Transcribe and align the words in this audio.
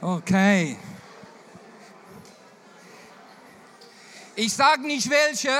Okay. 0.00 0.76
Ich 4.36 4.52
sage 4.52 4.82
nicht 4.82 5.10
welche, 5.10 5.50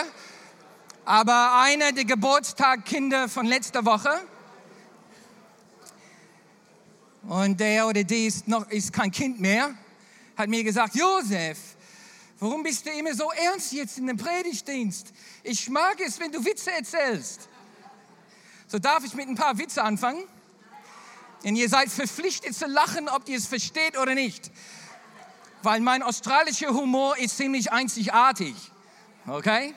aber 1.04 1.61
eine 1.61 1.93
der 1.93 2.04
Geburtstagkinder 2.04 3.29
von 3.29 3.46
letzter 3.46 3.85
Woche. 3.85 4.21
Und 7.24 7.59
der 7.59 7.88
oder 7.88 8.04
die 8.04 8.27
ist, 8.27 8.46
noch, 8.46 8.71
ist 8.71 8.93
kein 8.93 9.11
Kind 9.11 9.40
mehr, 9.40 9.74
hat 10.37 10.49
mir 10.49 10.63
gesagt, 10.63 10.95
Josef, 10.95 11.59
warum 12.39 12.63
bist 12.63 12.87
du 12.87 12.91
immer 12.91 13.15
so 13.15 13.33
ernst 13.33 13.73
jetzt 13.73 13.99
in 13.99 14.07
dem 14.07 14.17
Predigtdienst? 14.17 15.13
Ich 15.43 15.69
mag 15.69 15.99
es, 15.99 16.20
wenn 16.20 16.30
du 16.30 16.45
Witze 16.45 16.70
erzählst. 16.70 17.48
So 18.69 18.79
darf 18.79 19.05
ich 19.05 19.15
mit 19.15 19.29
ein 19.29 19.34
paar 19.34 19.59
Witze 19.59 19.83
anfangen. 19.83 20.23
Und 21.45 21.57
ihr 21.57 21.69
seid 21.69 21.89
verpflichtet 21.89 22.55
zu 22.55 22.66
lachen, 22.66 23.09
ob 23.09 23.29
ihr 23.29 23.38
es 23.38 23.47
versteht 23.47 23.97
oder 23.97 24.15
nicht. 24.15 24.51
Weil 25.62 25.80
mein 25.80 26.02
australischer 26.02 26.70
Humor 26.70 27.16
ist 27.19 27.37
ziemlich 27.37 27.73
einzigartig. 27.73 28.55
Okay? 29.27 29.74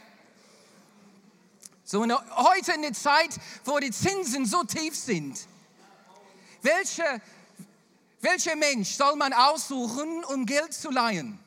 So, 1.83 2.05
heute 2.35 2.71
in 2.73 2.83
der 2.83 2.93
Zeit, 2.93 3.37
wo 3.65 3.77
die 3.79 3.91
Zinsen 3.91 4.45
so 4.45 4.63
tief 4.63 4.95
sind, 4.95 5.37
welche, 6.61 7.03
welcher 8.21 8.55
Mensch 8.55 8.91
soll 8.91 9.15
man 9.15 9.33
aussuchen, 9.33 10.23
um 10.25 10.45
Geld 10.45 10.73
zu 10.73 10.89
leihen? 10.89 11.37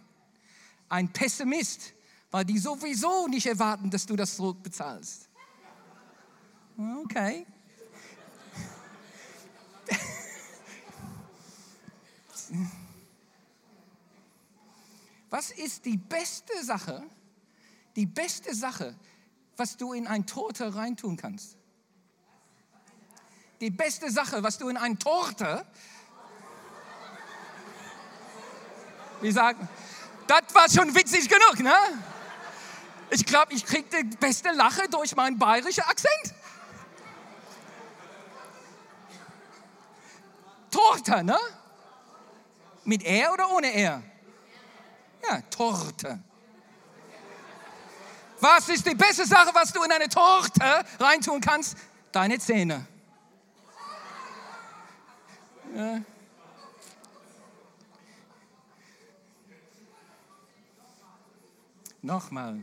Ein 0.88 1.12
Pessimist, 1.12 1.92
weil 2.30 2.44
die 2.44 2.58
sowieso 2.58 3.26
nicht 3.26 3.46
erwarten, 3.46 3.90
dass 3.90 4.06
du 4.06 4.16
das 4.16 4.36
zurückbezahlst. 4.36 5.28
Okay. 7.04 7.46
Was 15.30 15.50
ist 15.50 15.84
die 15.84 15.96
beste 15.96 16.64
Sache, 16.64 17.02
die 17.96 18.06
beste 18.06 18.54
Sache, 18.54 18.94
was 19.56 19.76
du 19.76 19.92
in 19.92 20.06
ein 20.06 20.26
Torte 20.26 20.74
reintun 20.74 21.16
kannst? 21.16 21.56
Die 23.60 23.70
beste 23.70 24.10
Sache, 24.10 24.42
was 24.42 24.58
du 24.58 24.68
in 24.68 24.76
ein 24.76 24.98
Torte, 24.98 25.66
wie 29.20 29.32
sagen, 29.32 29.68
das 30.26 30.54
war 30.54 30.68
schon 30.70 30.94
witzig 30.94 31.28
genug, 31.28 31.60
ne? 31.60 31.74
Ich 33.10 33.24
glaube, 33.24 33.52
ich 33.52 33.64
kriege 33.64 34.02
die 34.02 34.16
beste 34.16 34.50
Lache 34.52 34.88
durch 34.88 35.14
meinen 35.14 35.38
bayerischen 35.38 35.84
Akzent. 35.84 36.34
Torte, 40.70 41.22
ne? 41.22 41.38
Mit 42.84 43.02
er 43.02 43.32
oder 43.32 43.50
ohne 43.50 43.68
er? 43.72 44.02
Ja, 45.26 45.40
Torte. 45.50 46.22
Was 48.40 48.68
ist 48.68 48.86
die 48.86 48.94
beste 48.94 49.24
Sache, 49.24 49.50
was 49.54 49.72
du 49.72 49.82
in 49.82 49.90
eine 49.90 50.08
Torte 50.08 50.84
reintun 51.00 51.40
kannst? 51.40 51.78
Deine 52.12 52.38
Zähne. 52.38 52.86
Ja. 55.74 56.00
Nochmal. 62.02 62.62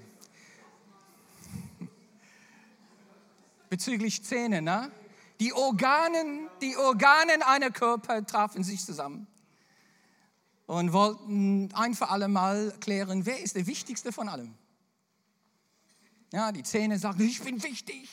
Bezüglich 3.69 4.23
Zähne, 4.23 4.61
ne? 4.61 4.91
Die 5.39 5.51
Organen, 5.51 6.47
die 6.61 6.77
Organen 6.77 7.41
einer 7.41 7.71
Körper 7.71 8.23
trafen 8.23 8.63
sich 8.63 8.85
zusammen 8.85 9.25
und 10.71 10.93
wollten 10.93 11.69
ein 11.73 11.95
für 11.95 12.07
alle 12.07 12.29
Mal 12.29 12.73
klären, 12.79 13.25
wer 13.25 13.41
ist 13.41 13.57
der 13.57 13.67
wichtigste 13.67 14.13
von 14.13 14.29
allem. 14.29 14.53
Ja, 16.31 16.53
die 16.53 16.63
Zähne 16.63 16.97
sagen, 16.97 17.21
ich 17.27 17.41
bin 17.41 17.61
wichtig. 17.61 18.09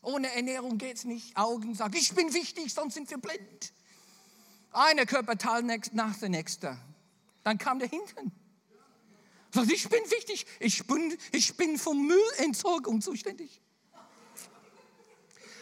Ohne 0.00 0.32
Ernährung 0.36 0.78
geht 0.78 0.98
es 0.98 1.04
nicht. 1.04 1.36
Augen 1.36 1.74
sagen, 1.74 1.96
ich 1.96 2.14
bin 2.14 2.32
wichtig, 2.32 2.72
sonst 2.72 2.94
sind 2.94 3.10
wir 3.10 3.18
blind. 3.18 3.72
Eine 4.70 5.04
Körperteil 5.04 5.64
nach 5.64 6.16
der 6.18 6.28
nächste. 6.28 6.78
Dann 7.42 7.58
kam 7.58 7.80
der 7.80 7.88
hinten. 7.88 8.30
Sagt, 9.50 9.72
ich 9.72 9.88
bin 9.88 10.00
wichtig, 10.12 10.46
ich 10.60 10.86
bin, 10.86 11.18
ich 11.32 11.56
bin 11.56 11.76
für 11.76 11.94
Müllentsorgung 11.94 13.00
zuständig. 13.00 13.60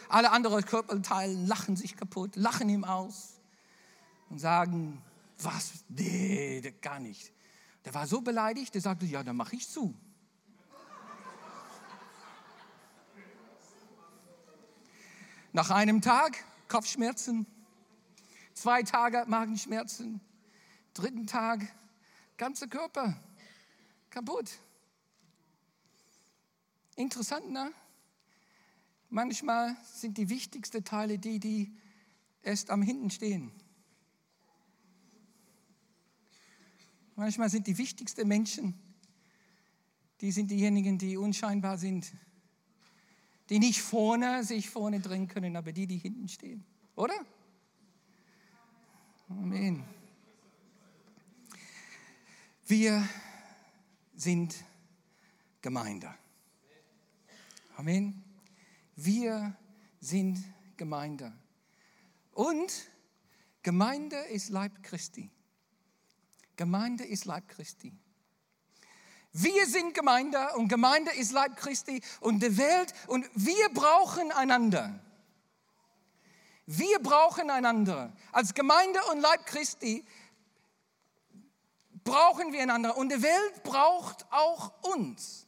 Alle 0.09 0.29
anderen 0.29 0.63
Körperteile 0.63 1.33
lachen 1.33 1.75
sich 1.75 1.97
kaputt, 1.97 2.35
lachen 2.35 2.69
ihm 2.69 2.83
aus 2.83 3.39
und 4.29 4.37
sagen, 4.37 5.01
was? 5.43 5.83
Nee, 5.89 6.61
gar 6.81 6.99
nicht. 6.99 7.31
Der 7.85 7.93
war 7.93 8.07
so 8.07 8.21
beleidigt, 8.21 8.73
der 8.73 8.81
sagte, 8.81 9.05
ja, 9.05 9.23
dann 9.23 9.35
mache 9.35 9.55
ich 9.55 9.67
zu. 9.67 9.95
Nach 15.51 15.69
einem 15.69 16.01
Tag 16.01 16.43
Kopfschmerzen, 16.67 17.45
zwei 18.53 18.81
Tage 18.81 19.23
Magenschmerzen, 19.27 20.19
dritten 20.93 21.27
Tag 21.27 21.61
ganzer 22.37 22.67
Körper 22.67 23.15
kaputt. 24.09 24.49
Interessant, 26.95 27.51
ne? 27.51 27.71
Manchmal 29.09 29.75
sind 29.93 30.17
die 30.17 30.29
wichtigsten 30.29 30.83
Teile 30.83 31.19
die, 31.19 31.39
die 31.39 31.77
erst 32.41 32.71
am 32.71 32.81
hinten 32.81 33.11
stehen. 33.11 33.51
Manchmal 37.15 37.49
sind 37.49 37.67
die 37.67 37.77
wichtigsten 37.77 38.27
Menschen, 38.27 38.73
die 40.21 40.31
sind 40.31 40.49
diejenigen, 40.49 40.97
die 40.97 41.17
unscheinbar 41.17 41.77
sind, 41.77 42.11
die 43.49 43.59
nicht 43.59 43.81
vorne 43.81 44.43
sich 44.43 44.69
vorne 44.69 44.99
drehen 44.99 45.27
können, 45.27 45.55
aber 45.55 45.71
die, 45.73 45.85
die 45.85 45.97
hinten 45.97 46.27
stehen. 46.27 46.65
Oder? 46.95 47.13
Amen. 49.29 49.83
Wir 52.65 53.07
sind 54.15 54.55
Gemeinde. 55.61 56.13
Amen. 57.75 58.23
Wir 58.95 59.55
sind 59.99 60.43
Gemeinde. 60.77 61.33
Und 62.31 62.89
Gemeinde 63.61 64.17
ist 64.31 64.49
Leib 64.49 64.81
Christi. 64.83 65.29
Gemeinde 66.55 67.03
ist 67.03 67.25
Leib 67.25 67.47
Christi. 67.49 67.93
Wir 69.31 69.65
sind 69.65 69.95
Gemeinde 69.95 70.37
und 70.57 70.67
Gemeinde 70.67 71.11
ist 71.13 71.31
Leib 71.31 71.57
Christi 71.57 72.01
und 72.19 72.41
die 72.43 72.55
Welt 72.57 72.93
und 73.07 73.27
wir 73.33 73.69
brauchen 73.69 74.31
einander. 74.31 74.99
Wir 76.67 76.99
brauchen 76.99 77.49
einander. 77.49 78.13
Als 78.31 78.53
Gemeinde 78.53 78.99
und 79.11 79.19
Leib 79.19 79.45
Christi 79.47 80.05
brauchen 82.03 82.53
wir 82.53 82.61
einander 82.61 82.95
und 82.95 83.11
die 83.11 83.21
Welt 83.21 83.63
braucht 83.63 84.25
auch 84.31 84.71
uns. 84.83 85.42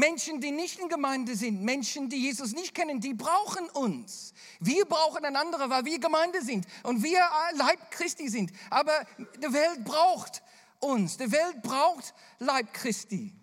Menschen, 0.00 0.40
die 0.40 0.50
nicht 0.50 0.78
in 0.78 0.88
Gemeinde 0.88 1.36
sind, 1.36 1.62
Menschen, 1.62 2.08
die 2.08 2.16
Jesus 2.16 2.52
nicht 2.52 2.74
kennen, 2.74 3.00
die 3.00 3.12
brauchen 3.12 3.68
uns. 3.68 4.32
Wir 4.58 4.86
brauchen 4.86 5.24
einander, 5.26 5.68
weil 5.68 5.84
wir 5.84 5.98
Gemeinde 6.00 6.42
sind 6.42 6.66
und 6.84 7.02
wir 7.02 7.20
Leib 7.54 7.90
Christi 7.90 8.28
sind. 8.30 8.50
Aber 8.70 8.92
die 9.18 9.52
Welt 9.52 9.84
braucht 9.84 10.42
uns. 10.78 11.18
Die 11.18 11.30
Welt 11.30 11.60
braucht 11.62 12.14
Leib 12.38 12.72
Christi. 12.72 13.34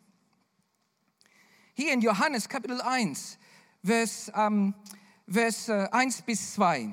Hier 1.75 1.93
in 1.93 2.01
Johannes 2.01 2.49
Kapitel 2.49 2.81
1, 2.81 3.37
Vers, 3.83 4.31
ähm, 4.35 4.73
Vers 5.29 5.69
1 5.69 6.19
äh, 6.19 6.23
bis 6.25 6.55
2. 6.55 6.91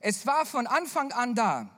Es 0.00 0.26
war 0.26 0.44
von 0.44 0.66
Anfang 0.66 1.12
an 1.12 1.34
da. 1.34 1.70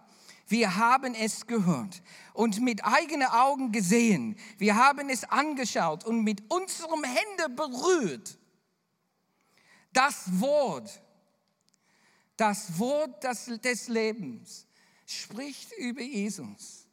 Wir 0.46 0.76
haben 0.76 1.14
es 1.14 1.46
gehört 1.46 2.02
und 2.34 2.60
mit 2.60 2.84
eigenen 2.84 3.28
Augen 3.28 3.72
gesehen. 3.72 4.36
Wir 4.58 4.76
haben 4.76 5.08
es 5.08 5.24
angeschaut 5.24 6.04
und 6.04 6.22
mit 6.22 6.42
unserem 6.50 7.02
Hände 7.04 7.48
berührt. 7.54 8.38
Das 9.92 10.40
Wort, 10.40 11.02
das 12.36 12.78
Wort 12.78 13.24
des 13.24 13.88
Lebens 13.88 14.66
spricht 15.06 15.72
über 15.78 16.02
Jesus. 16.02 16.86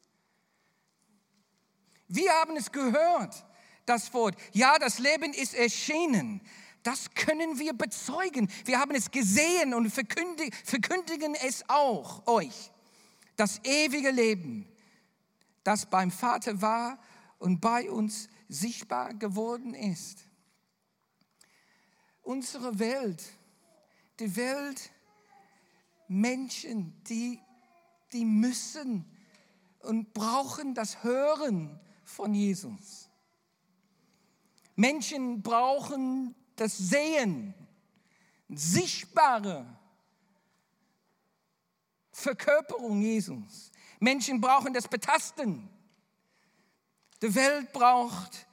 Wir 2.08 2.32
haben 2.34 2.56
es 2.58 2.72
gehört, 2.72 3.46
das 3.86 4.14
Wort. 4.14 4.36
Ja, 4.52 4.78
das 4.78 5.00
Leben 5.00 5.34
ist 5.34 5.54
erschienen. 5.54 6.42
Das 6.84 7.14
können 7.14 7.60
wir 7.60 7.74
bezeugen. 7.74 8.50
Wir 8.66 8.80
haben 8.80 8.96
es 8.96 9.12
gesehen 9.12 9.74
und 9.74 9.90
verkündigen 9.92 11.36
es 11.36 11.64
auch 11.70 12.28
euch. 12.28 12.72
Das 13.36 13.60
ewige 13.64 14.12
Leben 14.12 14.68
das 15.64 15.86
beim 15.86 16.12
Vater 16.12 16.62
war 16.62 17.00
und 17.38 17.60
bei 17.60 17.90
uns 17.90 18.30
sichtbar 18.48 19.14
geworden 19.14 19.74
ist. 19.74 20.28
Unsere 22.22 22.80
Welt, 22.80 23.24
die 24.20 24.36
Welt, 24.36 24.92
Menschen, 26.08 27.02
die, 27.08 27.40
die 28.12 28.26
müssen 28.26 29.06
und 29.80 30.14
brauchen 30.14 30.74
das 30.76 31.04
Hören 31.04 31.80
von 32.04 32.34
Jesus. 32.34 33.10
Menschen 34.76 35.42
brauchen 35.42 36.36
das 36.56 36.78
Sehen, 36.78 37.54
sichtbare 38.50 39.66
Verkörperung 42.12 43.02
Jesus. 43.02 43.72
Menschen 44.00 44.42
brauchen 44.42 44.74
das 44.74 44.88
Betasten. 44.88 45.70
Die 47.22 47.34
Welt 47.36 47.72
braucht 47.72 48.48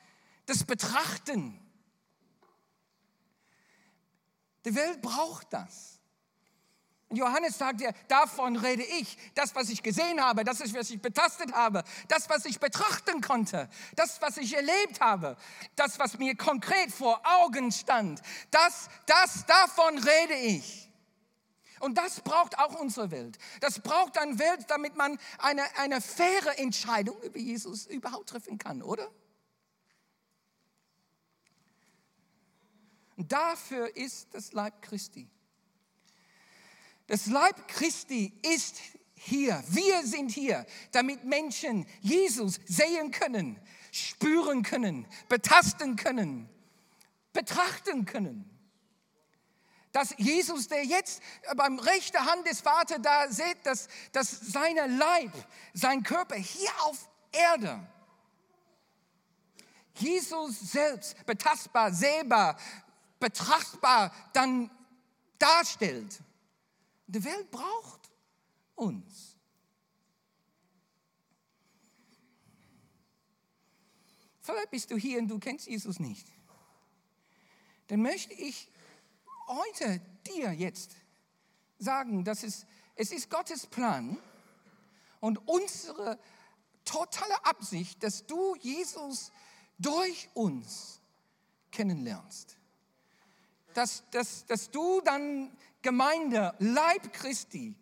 das 0.47 0.65
Betrachten. 0.65 1.59
Die 4.65 4.75
Welt 4.75 5.01
braucht 5.01 5.53
das. 5.53 5.99
Und 7.09 7.17
Johannes 7.17 7.57
sagt 7.57 7.81
ja, 7.81 7.91
davon 8.07 8.57
rede 8.57 8.83
ich. 8.83 9.17
Das, 9.35 9.55
was 9.55 9.71
ich 9.71 9.83
gesehen 9.83 10.21
habe, 10.21 10.45
das 10.45 10.61
ist, 10.61 10.75
was 10.75 10.91
ich 10.91 11.01
betastet 11.01 11.53
habe, 11.55 11.83
das, 12.09 12.29
was 12.29 12.45
ich 12.45 12.61
betrachten 12.61 13.23
konnte, 13.23 13.71
das, 13.97 14.21
was 14.21 14.37
ich 14.37 14.55
erlebt 14.55 15.01
habe, 15.01 15.37
das, 15.75 15.99
was 15.99 16.19
mir 16.19 16.37
konkret 16.37 16.93
vor 16.93 17.23
Augen 17.25 17.73
stand, 17.73 18.21
das, 18.51 18.91
das, 19.07 19.47
davon 19.47 19.97
rede 19.97 20.35
ich. 20.35 20.88
Und 21.81 21.97
das 21.97 22.21
braucht 22.21 22.59
auch 22.59 22.79
unsere 22.81 23.11
Welt. 23.11 23.39
Das 23.61 23.81
braucht 23.81 24.19
eine 24.19 24.39
Welt, 24.39 24.67
damit 24.69 24.97
man 24.97 25.19
eine, 25.39 25.63
eine 25.79 26.01
faire 26.01 26.59
Entscheidung 26.59 27.21
über 27.23 27.39
Jesus 27.39 27.87
überhaupt 27.87 28.29
treffen 28.29 28.59
kann, 28.59 28.83
oder? 28.83 29.11
Und 33.17 33.33
dafür 33.33 33.97
ist 33.97 34.33
das 34.33 34.53
Leib 34.53 34.81
Christi. 34.81 35.29
Das 37.09 37.27
Leib 37.27 37.67
Christi 37.67 38.33
ist 38.43 38.81
hier. 39.15 39.63
Wir 39.69 40.07
sind 40.07 40.31
hier, 40.31 40.65
damit 40.93 41.25
Menschen 41.25 41.87
Jesus 42.01 42.61
sehen 42.67 43.11
können, 43.11 43.59
spüren 43.91 44.63
können, 44.63 45.07
betasten 45.29 45.97
können, 45.97 46.49
betrachten 47.33 48.05
können. 48.05 48.58
Dass 49.99 50.15
Jesus, 50.17 50.69
der 50.69 50.85
jetzt 50.85 51.21
beim 51.57 51.77
rechten 51.81 52.25
Hand 52.25 52.47
des 52.47 52.61
Vaters 52.61 53.01
da 53.03 53.29
sieht, 53.29 53.59
dass, 53.65 53.89
dass 54.13 54.31
seine 54.31 54.87
Leib, 54.87 55.33
sein 55.75 56.05
Körper 56.05 56.37
hier 56.37 56.71
auf 56.85 57.09
Erde, 57.33 57.85
Jesus 59.95 60.61
selbst 60.61 61.27
betastbar, 61.27 61.93
sehbar, 61.93 62.57
betrachtbar 63.19 64.15
dann 64.35 64.71
darstellt. 65.37 66.21
Die 67.09 67.25
Welt 67.25 67.51
braucht 67.51 68.09
uns. 68.77 69.37
Vielleicht 74.43 74.71
bist 74.71 74.93
du 74.93 74.97
hier 74.97 75.19
und 75.19 75.27
du 75.27 75.41
kennst 75.41 75.67
Jesus 75.67 75.99
nicht. 75.99 76.29
Dann 77.89 78.01
möchte 78.01 78.33
ich 78.35 78.71
heute 79.49 80.01
dir 80.27 80.53
jetzt 80.53 80.93
sagen, 81.79 82.25
dass 82.25 82.43
es, 82.43 82.67
es 82.95 83.13
ist 83.13 83.31
Gottes 83.31 83.67
Plan 83.67 84.19
und 85.21 85.39
unsere 85.49 86.19
totale 86.85 87.45
Absicht, 87.45 88.03
dass 88.03 88.27
du 88.27 88.57
Jesus 88.57 89.33
durch 89.79 90.29
uns 90.35 91.01
kennenlernst. 91.71 92.57
Dass, 93.75 94.03
dass, 94.11 94.47
dass 94.47 94.71
du 94.71 95.01
dann 95.03 95.57
Gemeinde, 95.83 96.55
Leib 96.59 97.13
Christi, 97.13 97.77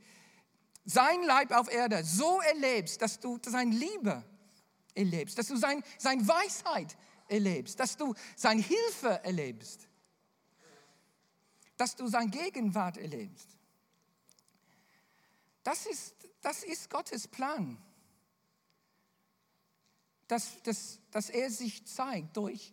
sein 0.85 1.23
Leib 1.25 1.53
auf 1.53 1.71
Erde 1.71 2.05
so 2.05 2.41
erlebst, 2.41 3.01
dass 3.03 3.19
du 3.19 3.39
seine 3.45 3.75
Liebe 3.75 4.25
erlebst, 4.95 5.39
dass 5.39 5.49
du 5.49 5.57
sein, 5.57 5.83
seine 5.99 6.27
Weisheit 6.27 6.97
erlebst, 7.29 7.81
dass 7.81 7.97
du 7.97 8.15
seine 8.37 8.63
Hilfe 8.63 9.25
erlebst, 9.25 9.89
dass 11.77 11.97
du 11.97 12.07
seine 12.09 12.31
Gegenwart 12.31 12.97
erlebst. 12.97 13.49
Das 15.63 15.87
ist, 15.87 16.15
das 16.41 16.63
ist 16.63 16.89
Gottes 16.91 17.27
Plan, 17.27 17.77
dass, 20.29 20.63
dass, 20.63 21.01
dass 21.11 21.31
er 21.31 21.51
sich 21.51 21.87
zeigt 21.87 22.37
durch 22.37 22.73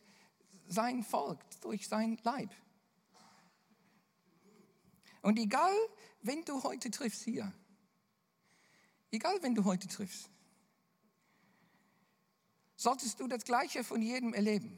sein 0.68 1.04
Volk, 1.04 1.40
durch 1.62 1.88
sein 1.88 2.20
Leib. 2.24 2.50
Und 5.22 5.38
egal, 5.40 5.74
wenn 6.22 6.44
du 6.44 6.62
heute 6.64 6.92
triffst 6.92 7.24
hier, 7.24 7.52
egal, 9.12 9.42
wenn 9.42 9.56
du 9.56 9.64
heute 9.64 9.88
triffst, 9.88 10.30
solltest 12.76 13.20
du 13.20 13.28
das 13.28 13.44
Gleiche 13.44 13.84
von 13.84 14.02
jedem 14.02 14.34
erleben. 14.34 14.78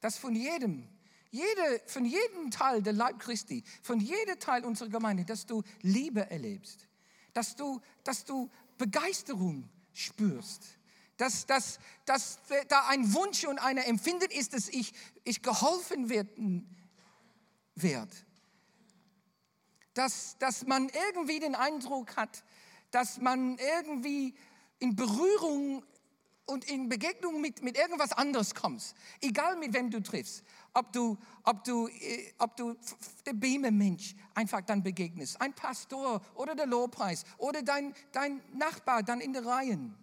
Das 0.00 0.18
von 0.18 0.34
jedem, 0.34 0.86
jede, 1.30 1.82
von 1.86 2.04
jedem 2.04 2.50
Teil 2.50 2.82
der 2.82 2.92
Leib 2.92 3.18
Christi, 3.18 3.64
von 3.82 4.00
jedem 4.00 4.38
Teil 4.38 4.64
unserer 4.64 4.88
Gemeinde, 4.88 5.24
dass 5.24 5.46
du 5.46 5.62
Liebe 5.82 6.30
erlebst, 6.30 6.86
dass 7.32 7.56
du, 7.56 7.80
dass 8.04 8.24
du 8.24 8.50
Begeisterung 8.78 9.68
spürst, 9.92 10.62
dass, 11.16 11.46
dass, 11.46 11.78
dass 12.04 12.40
da 12.68 12.88
ein 12.88 13.12
Wunsch 13.14 13.44
und 13.44 13.58
eine 13.58 13.86
Empfinden 13.86 14.30
ist, 14.30 14.52
dass 14.52 14.68
ich, 14.68 14.92
ich 15.24 15.42
geholfen 15.42 16.08
werden 16.08 16.74
werde 17.74 18.14
dass, 19.96 20.36
dass 20.38 20.66
man 20.66 20.90
irgendwie 21.08 21.40
den 21.40 21.54
Eindruck 21.54 22.16
hat, 22.16 22.44
dass 22.90 23.18
man 23.18 23.58
irgendwie 23.58 24.34
in 24.78 24.94
Berührung 24.94 25.84
und 26.46 26.64
in 26.70 26.88
Begegnung 26.88 27.40
mit, 27.40 27.62
mit 27.62 27.76
irgendwas 27.76 28.12
anderes 28.12 28.54
kommst. 28.54 28.96
Egal 29.20 29.56
mit 29.56 29.74
wem 29.74 29.90
du 29.90 30.00
triffst. 30.00 30.44
Ob 30.72 30.92
du, 30.92 31.18
ob 31.42 31.64
du, 31.64 31.88
äh, 31.88 32.32
ob 32.38 32.56
du 32.56 32.76
der 33.26 33.32
Beamer-Mensch 33.32 34.14
einfach 34.34 34.60
dann 34.60 34.82
begegnest, 34.82 35.40
ein 35.40 35.52
Pastor 35.54 36.24
oder 36.34 36.54
der 36.54 36.66
Lobpreis 36.66 37.24
oder 37.38 37.62
dein, 37.62 37.94
dein 38.12 38.40
Nachbar 38.54 39.02
dann 39.02 39.20
in 39.20 39.32
den 39.32 39.46
Reihen. 39.46 39.96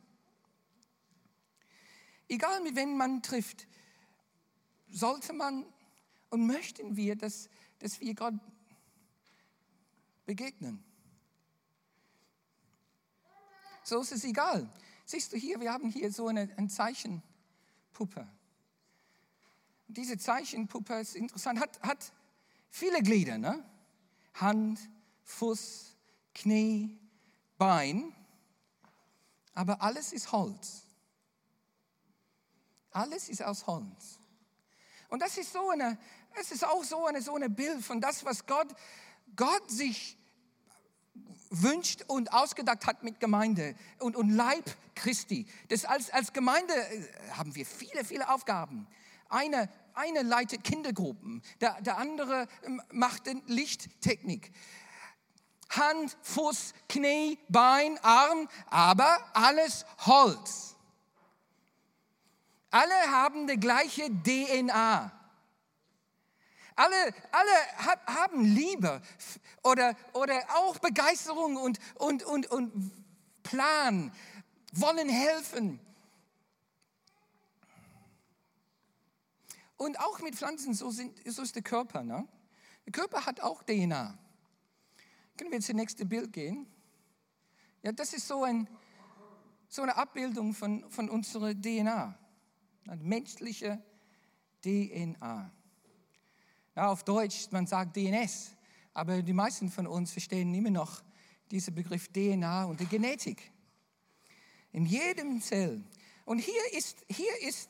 Egal 2.28 2.62
mit 2.62 2.76
wem 2.76 2.98
man 2.98 3.22
trifft, 3.22 3.68
sollte 4.90 5.34
man 5.34 5.66
und 6.30 6.46
möchten 6.46 6.96
wir, 6.96 7.16
dass, 7.16 7.50
dass 7.80 8.02
wir 8.02 8.14
Gott 8.16 8.34
begegnen. 10.26 10.84
So 13.84 14.02
ist 14.02 14.14
es 14.14 14.24
egal. 14.24 14.70
Siehst 15.06 15.34
du 15.34 15.38
hier, 15.38 15.60
wir 15.60 15.72
haben 15.72 15.90
hier 15.90 16.12
so 16.12 16.28
eine, 16.28 16.50
eine 16.56 16.68
Zeichenpuppe. 16.68 18.28
diese 19.88 20.18
Zeichenpuppe 20.18 21.00
ist 21.00 21.16
interessant, 21.16 21.60
hat, 21.60 21.82
hat 21.82 22.14
viele 22.70 23.02
Glieder. 23.02 23.38
Ne? 23.38 23.64
Hand, 24.34 24.80
Fuß, 25.24 25.96
Knie, 26.34 26.98
Bein. 27.58 28.14
Aber 29.54 29.82
alles 29.82 30.14
ist 30.14 30.32
Holz. 30.32 30.84
Alles 32.92 33.30
ist 33.30 33.44
aus 33.44 33.68
Holz. 33.68 34.20
Und 35.10 35.22
das 35.22 35.38
ist 35.38 35.54
so 35.54 35.70
eine, 35.70 35.98
es 36.40 36.52
ist 36.52 36.66
auch 36.66 36.84
so 36.84 37.06
eine, 37.06 37.22
so 37.22 37.36
eine 37.36 37.50
Bild 37.50 37.84
von 37.84 38.02
das, 38.02 38.26
was 38.26 38.46
Gott 38.46 38.74
Gott 39.36 39.70
sich 39.70 40.18
wünscht 41.54 42.04
und 42.08 42.34
ausgedacht 42.34 42.86
hat 42.88 43.04
mit 43.04 43.20
Gemeinde 43.20 43.76
und, 44.00 44.16
und 44.16 44.30
Leib 44.30 44.66
Christi. 44.96 45.46
Das 45.70 45.86
als, 45.86 46.10
als 46.10 46.34
Gemeinde 46.34 46.74
äh, 46.74 47.32
haben 47.38 47.56
wir 47.56 47.66
viele, 47.66 48.04
viele 48.04 48.30
Aufgaben. 48.30 48.88
Eine, 49.30 49.70
eine 49.94 50.24
leitet 50.24 50.64
Kindergruppen, 50.64 51.42
der, 51.62 51.80
der 51.82 51.98
andere 51.98 52.48
ähm, 52.64 52.82
macht 52.92 53.24
Lichttechnik. 53.48 54.52
Hand, 55.70 56.18
Fuß, 56.22 56.74
Knie, 56.90 57.40
Bein, 57.50 57.98
Arm, 58.04 58.48
aber 58.70 59.18
alles 59.34 59.86
Holz. 60.06 60.76
Alle 62.70 63.12
haben 63.12 63.48
die 63.48 63.60
gleiche 63.60 64.10
DNA. 64.10 65.12
Alle, 66.76 67.14
alle 67.32 67.96
haben 68.08 68.44
Liebe 68.44 69.02
oder, 69.64 69.96
oder 70.14 70.42
auch 70.56 70.78
Begeisterung 70.80 71.58
und, 71.58 71.80
und, 71.96 72.24
und, 72.24 72.48
und 72.48 72.92
Plan, 73.44 74.12
wollen 74.74 75.10
helfen. 75.10 75.80
Und 79.78 80.00
auch 80.00 80.20
mit 80.20 80.36
Pflanzen, 80.36 80.74
so, 80.74 80.90
sind, 80.92 81.20
so 81.26 81.42
ist 81.42 81.56
der 81.56 81.62
Körper. 81.62 82.04
Ne? 82.04 82.28
Der 82.86 82.92
Körper 82.92 83.26
hat 83.26 83.42
auch 83.42 83.64
DNA. 83.64 84.18
Können 85.38 85.52
wir 85.52 85.60
zum 85.62 85.76
nächsten 85.76 86.08
Bild 86.08 86.32
gehen? 86.32 86.68
Ja, 87.82 87.92
das 87.92 88.14
ist 88.14 88.28
so, 88.28 88.44
ein, 88.44 88.68
so 89.68 89.82
eine 89.82 89.96
Abbildung 89.98 90.54
von, 90.54 90.90
von 90.90 91.10
unserer 91.10 91.54
DNA. 91.54 92.18
Eine 92.88 93.04
menschliche 93.04 93.84
DNA. 94.64 95.52
Ja, 96.76 96.90
auf 96.90 97.04
Deutsch, 97.04 97.52
man 97.52 97.68
sagt 97.68 97.96
DNS, 97.96 98.56
aber 98.94 99.22
die 99.22 99.34
meisten 99.34 99.70
von 99.70 99.86
uns 99.86 100.12
verstehen 100.12 100.54
immer 100.56 100.72
noch 100.72 101.04
diesen 101.52 101.76
Begriff 101.76 102.08
DNA 102.08 102.66
und 102.66 102.80
die 102.80 102.88
Genetik. 102.88 103.52
In 104.72 104.88
jedem 104.88 105.40
Zell. 105.40 105.84
Und 106.26 106.40
hier 106.40 106.74
ist, 106.76 107.06
hier 107.08 107.42
ist 107.48 107.70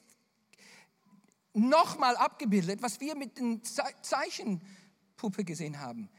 nochmal 1.53 2.15
abgebildet, 2.15 2.81
was 2.81 3.01
wir 3.01 3.15
mit 3.15 3.37
den 3.37 3.61
Zeichenpuppe 3.63 5.43
gesehen 5.43 5.81
haben. 5.81 6.09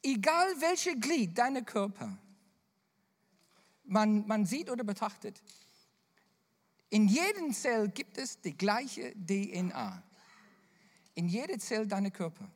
Egal 0.00 0.54
welche 0.60 0.96
Glied 0.96 1.36
deiner 1.36 1.62
Körper 1.62 2.16
man, 3.82 4.26
man 4.26 4.46
sieht 4.46 4.70
oder 4.70 4.84
betrachtet, 4.84 5.42
in 6.90 7.08
jedem 7.08 7.52
Zell 7.52 7.88
gibt 7.88 8.18
es 8.18 8.40
die 8.40 8.56
gleiche 8.56 9.12
DNA. 9.14 10.02
In 11.14 11.28
jeder 11.28 11.58
Zell 11.58 11.86
deiner 11.86 12.10
Körper. 12.10 12.48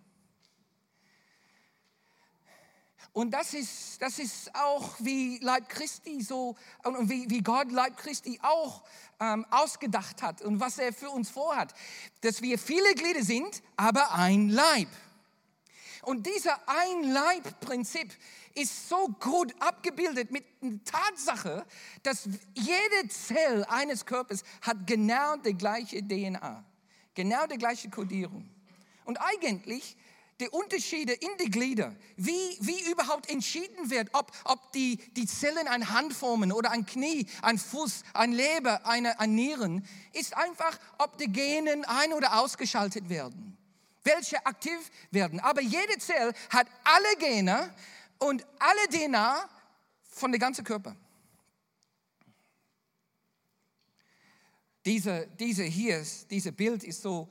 Und 3.12 3.33
das 3.33 3.55
ist, 3.55 4.00
das 4.00 4.19
ist 4.19 4.55
auch 4.55 4.95
wie 5.00 5.38
Leib 5.38 5.69
Christi 5.69 6.23
so 6.23 6.57
und 6.85 7.09
wie, 7.09 7.29
wie 7.29 7.43
Gott 7.43 7.73
Leib 7.73 7.97
Christi 7.97 8.38
auch 8.43 8.85
ähm, 9.19 9.45
ausgedacht 9.50 10.23
hat 10.23 10.43
und 10.43 10.61
was 10.61 10.79
er 10.79 10.93
für 10.93 11.11
uns 11.11 11.31
vorhat. 11.31 11.75
Dass 12.21 12.43
wir 12.43 12.59
viele 12.59 12.95
Glieder 12.95 13.25
sind, 13.25 13.62
aber 13.77 14.15
ein 14.15 14.49
Leib. 14.50 14.88
Und 16.03 16.27
dieser 16.27 16.59
Ein-Leib-Prinzip 16.69 18.15
ist 18.55 18.88
so 18.88 19.09
gut 19.21 19.55
abgebildet 19.59 20.31
mit 20.31 20.45
der 20.62 20.83
Tatsache, 20.85 21.67
dass 22.03 22.29
jede 22.55 23.09
Zelle 23.09 23.69
eines 23.69 24.07
Körpers 24.07 24.43
hat 24.62 24.87
genau 24.87 25.37
die 25.37 25.55
gleiche 25.55 26.03
DNA, 26.03 26.65
genau 27.19 27.49
die 27.49 27.59
gleiche 27.59 27.91
Kodierung. 27.91 28.49
Und 29.05 29.17
eigentlich 29.17 29.97
die 30.39 30.49
Unterschiede 30.51 31.15
in 31.15 31.31
die 31.43 31.51
Glieder, 31.51 31.93
wie, 32.17 32.57
wie 32.61 32.89
überhaupt 32.93 33.29
entschieden 33.29 33.91
wird, 33.91 34.09
ob, 34.13 34.31
ob 34.45 34.71
die, 34.71 34.99
die 35.15 35.27
Zellen 35.27 35.67
eine 35.67 35.91
Hand 35.91 36.13
formen 36.13 36.53
oder 36.53 36.71
ein 36.71 36.87
Knie, 36.87 37.27
ein 37.43 37.59
Fuß, 37.59 38.05
ein 38.15 38.31
Leber, 38.31 38.87
eine, 38.87 39.19
ein 39.19 39.35
Nieren, 39.35 39.85
ist 40.13 40.37
einfach, 40.37 40.79
ob 40.99 41.19
die 41.19 41.27
Genen 41.27 41.85
ein- 41.87 42.13
oder 42.13 42.39
ausgeschaltet 42.39 43.09
werden, 43.09 43.59
welche 44.05 44.47
aktiv 44.47 44.79
werden. 45.11 45.41
Aber 45.41 45.61
jede 45.61 45.99
Zelle 45.99 46.33
hat 46.51 46.69
alle 46.85 47.17
Gene 47.19 47.75
und 48.21 48.47
alle 48.61 48.89
DNA 48.97 49.49
von 50.13 50.31
dem 50.31 50.41
ganzen 50.41 50.63
Körper. 50.63 50.95
Diese, 54.88 55.28
diese 55.38 55.64
hier, 55.64 56.02
dieses 56.30 56.52
Bild 56.52 56.83
ist 56.83 57.02
so 57.02 57.28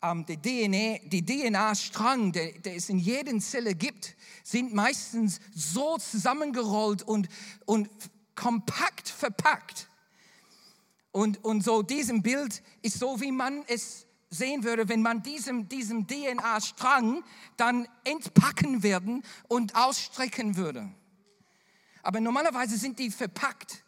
ähm, 0.00 0.24
die 0.26 0.36
DNA, 0.36 1.08
die 1.08 1.26
DNA-Strang, 1.26 2.30
der, 2.30 2.52
der, 2.52 2.76
es 2.76 2.88
in 2.88 3.00
jeder 3.00 3.36
Zelle 3.40 3.74
gibt, 3.74 4.14
sind 4.44 4.72
meistens 4.72 5.40
so 5.52 5.98
zusammengerollt 5.98 7.02
und, 7.02 7.28
und 7.66 7.90
kompakt 8.36 9.08
verpackt. 9.08 9.88
Und, 11.10 11.44
und 11.44 11.64
so 11.64 11.82
diesem 11.82 12.22
Bild 12.22 12.62
ist 12.80 13.00
so, 13.00 13.20
wie 13.20 13.32
man 13.32 13.64
es 13.66 14.06
sehen 14.28 14.62
würde, 14.62 14.88
wenn 14.88 15.02
man 15.02 15.24
diesem, 15.24 15.68
diesem 15.68 16.06
DNA-Strang 16.06 17.24
dann 17.56 17.88
entpacken 18.04 18.84
werden 18.84 19.24
und 19.48 19.74
ausstrecken 19.74 20.54
würde. 20.54 20.88
Aber 22.04 22.20
normalerweise 22.20 22.78
sind 22.78 23.00
die 23.00 23.10
verpackt. 23.10 23.82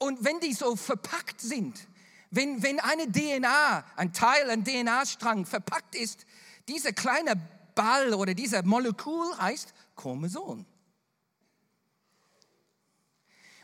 Und 0.00 0.24
wenn 0.24 0.40
die 0.40 0.54
so 0.54 0.76
verpackt 0.76 1.42
sind, 1.42 1.86
wenn, 2.30 2.62
wenn 2.62 2.80
eine 2.80 3.06
DNA, 3.12 3.84
ein 3.96 4.14
Teil, 4.14 4.48
ein 4.48 4.64
DNA-Strang 4.64 5.44
verpackt 5.44 5.94
ist, 5.94 6.24
dieser 6.68 6.92
kleine 6.92 7.36
Ball 7.74 8.14
oder 8.14 8.32
dieser 8.32 8.62
Molekül 8.62 9.36
heißt 9.38 9.74
Chromosom. 9.96 10.64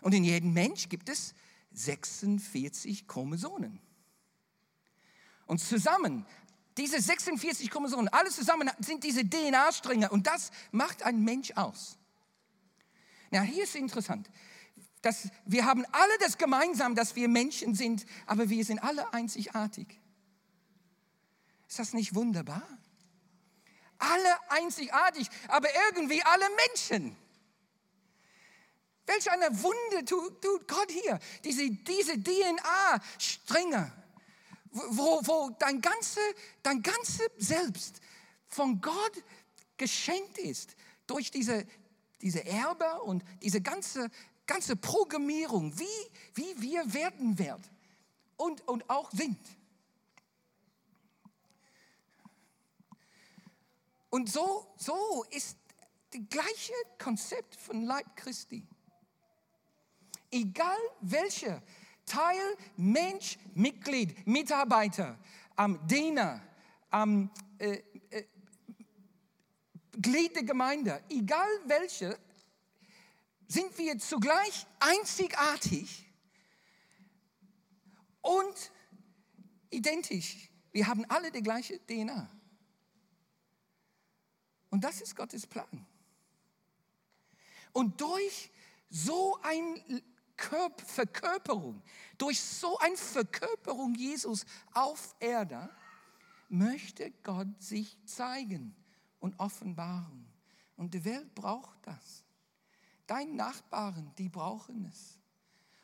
Und 0.03 0.13
in 0.13 0.25
jedem 0.25 0.53
Mensch 0.53 0.91
gibt 0.91 1.09
es 1.09 1.33
46 1.73 3.09
Chromosomen. 3.09 3.81
Und 5.47 5.59
zusammen, 5.59 6.27
diese 6.77 7.01
46 7.01 7.71
Chromosomen, 7.71 8.09
alles 8.09 8.37
zusammen 8.37 8.71
sind 8.79 9.05
diese 9.05 9.25
DNA-Stränge 9.25 10.11
und 10.11 10.27
das 10.27 10.51
macht 10.71 11.03
ein 11.03 11.25
Mensch 11.25 11.53
aus. 11.53 11.97
Na, 13.31 13.41
hier 13.41 13.65
ist 13.65 13.75
interessant 13.75 14.29
dass 15.03 15.29
wir 15.45 15.65
haben 15.65 15.85
alle 15.93 16.19
das 16.21 16.39
gemeinsam, 16.39 16.95
dass 16.95 17.17
wir 17.17 17.29
Menschen 17.29 17.75
sind, 17.75 18.07
aber 18.27 18.49
wir 18.49 18.65
sind 18.65 18.79
alle 18.81 19.13
einzigartig. 19.13 20.01
Ist 21.69 21.79
das 21.79 21.93
nicht 21.93 22.15
wunderbar? 22.15 22.67
Alle 23.99 24.51
einzigartig, 24.51 25.29
aber 25.49 25.69
irgendwie 25.89 26.23
alle 26.23 26.45
Menschen. 26.67 27.17
Welch 29.07 29.31
eine 29.31 29.63
Wunde 29.63 30.05
tut, 30.05 30.41
Gott 30.67 30.91
hier. 30.91 31.19
Diese, 31.45 31.71
diese 31.71 32.21
DNA-Stränge, 32.21 33.93
wo, 34.71 35.21
wo 35.25 35.51
dein 35.59 35.81
ganze, 35.81 36.21
dein 36.63 36.83
ganze 36.83 37.23
Selbst 37.39 38.01
von 38.49 38.81
Gott 38.81 39.23
geschenkt 39.77 40.39
ist 40.39 40.75
durch 41.07 41.31
diese, 41.31 41.67
diese 42.21 42.45
Erbe 42.45 43.01
und 43.03 43.25
diese 43.43 43.61
ganze 43.61 44.11
ganze 44.47 44.77
Programmierung, 44.77 45.79
wie, 45.79 45.85
wie 46.35 46.61
wir 46.61 46.93
werden 46.95 47.39
werden 47.39 47.65
und, 48.37 48.67
und 48.69 48.89
auch 48.89 49.11
sind. 49.11 49.39
Und 54.11 54.31
so, 54.31 54.67
so 54.77 55.25
ist 55.31 55.59
das 56.11 56.21
gleiche 56.31 56.73
Konzept 56.99 57.57
von 57.57 57.85
Leib 57.85 58.17
Christi. 58.17 58.67
Egal 60.31 60.79
welcher 61.01 61.63
Teil, 62.05 62.57
Mensch, 62.77 63.39
Mitglied, 63.55 64.27
Mitarbeiter, 64.27 65.19
ähm, 65.59 65.79
Diener, 65.87 66.41
ähm, 66.93 67.31
äh, 67.59 67.83
äh, 68.11 68.25
Glied 70.01 70.37
der 70.37 70.45
Gemeinde, 70.45 71.03
egal 71.09 71.49
welche, 71.67 72.19
sind 73.49 73.77
wir 73.79 73.99
zugleich 73.99 74.67
einzigartig 74.81 76.07
und 78.21 78.73
identisch. 79.71 80.51
Wir 80.73 80.87
haben 80.87 81.05
alle 81.07 81.31
die 81.31 81.43
gleiche 81.43 81.79
DNA. 81.87 82.31
Und 84.71 84.83
das 84.83 85.01
ist 85.01 85.15
Gottes 85.15 85.47
Plan. 85.47 85.87
Und 87.73 88.01
durch 88.01 88.51
so 88.91 89.39
eine 89.43 90.03
Verkörperung, 90.87 91.83
durch 92.19 92.41
so 92.41 92.79
eine 92.79 92.97
Verkörperung 92.97 93.95
Jesus 93.95 94.45
auf 94.73 95.15
Erde, 95.19 95.71
möchte 96.49 97.11
Gott 97.23 97.49
sich 97.63 97.97
zeigen 98.05 98.75
und 99.19 99.39
offenbaren. 99.39 100.27
Und 100.77 100.95
die 100.95 101.05
Welt 101.05 101.35
braucht 101.35 101.79
das. 101.87 102.26
Deine 103.07 103.35
Nachbarn, 103.35 104.13
die 104.19 104.29
brauchen 104.29 104.87
es. 104.87 105.19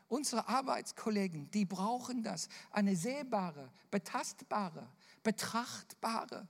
Unsere 0.08 0.48
Arbeitskollegen, 0.48 1.50
die 1.50 1.64
brauchen 1.64 2.22
das. 2.22 2.48
Eine 2.70 2.96
sehbare, 2.96 3.70
betastbare, 3.90 4.86
betrachtbare 5.22 6.46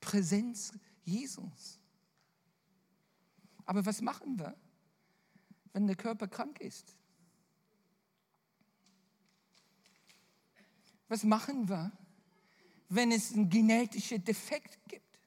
Präsenz 0.00 0.72
Jesus. 1.04 1.78
Aber 3.64 3.86
was 3.86 4.00
machen 4.00 4.38
wir, 4.38 4.54
wenn 5.72 5.86
der 5.86 5.96
Körper 5.96 6.28
krank 6.28 6.60
ist? 6.60 6.96
Was 11.08 11.24
machen 11.24 11.68
wir, 11.68 11.92
wenn 12.88 13.12
es 13.12 13.32
einen 13.32 13.48
genetischen 13.48 14.24
Defekt 14.24 14.78
gibt? 14.88 15.18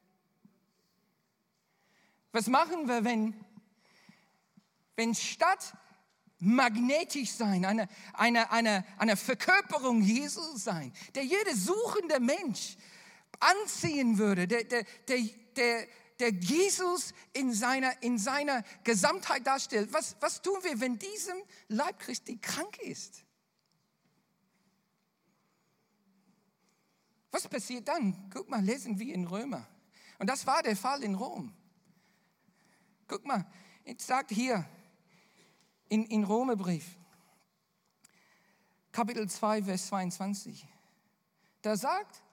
Was 2.31 2.47
machen 2.47 2.87
wir, 2.87 3.03
wenn 3.03 3.33
wenn 4.95 5.13
statt 5.13 5.73
magnetisch 6.39 7.31
sein, 7.31 7.65
eine, 7.65 7.87
eine, 8.13 8.51
eine, 8.51 8.85
eine 8.97 9.17
Verkörperung 9.17 10.01
Jesus 10.01 10.63
sein, 10.63 10.93
der 11.15 11.23
jede 11.23 11.55
suchende 11.55 12.19
Mensch 12.19 12.77
anziehen 13.39 14.17
würde, 14.17 14.47
der, 14.47 14.63
der, 14.63 14.83
der, 15.07 15.19
der, 15.55 15.87
der 16.19 16.29
Jesus 16.29 17.13
in 17.33 17.53
seiner, 17.53 18.01
in 18.03 18.17
seiner 18.17 18.63
Gesamtheit 18.83 19.45
darstellt. 19.45 19.91
Was, 19.93 20.15
was 20.19 20.41
tun 20.41 20.57
wir, 20.63 20.79
wenn 20.79 20.97
diesem 20.97 21.37
Leib 21.67 21.99
Christi 21.99 22.37
krank 22.37 22.77
ist? 22.79 23.23
Was 27.31 27.47
passiert 27.47 27.87
dann? 27.87 28.29
Guck 28.33 28.49
mal, 28.49 28.63
lesen 28.63 28.97
wir 28.97 29.13
in 29.13 29.27
Römer. 29.27 29.67
Und 30.19 30.27
das 30.27 30.47
war 30.47 30.63
der 30.63 30.77
Fall 30.77 31.03
in 31.03 31.15
Rom. 31.15 31.53
Guck 33.07 33.25
mal, 33.25 33.45
es 33.83 34.07
sagt 34.07 34.31
hier, 34.31 34.65
in, 35.89 36.05
in 36.05 36.23
Romerbrief, 36.23 36.97
Kapitel 38.91 39.29
2, 39.29 39.63
Vers 39.63 39.87
22. 39.87 40.65
Da 41.61 41.75
sagt, 41.75 42.23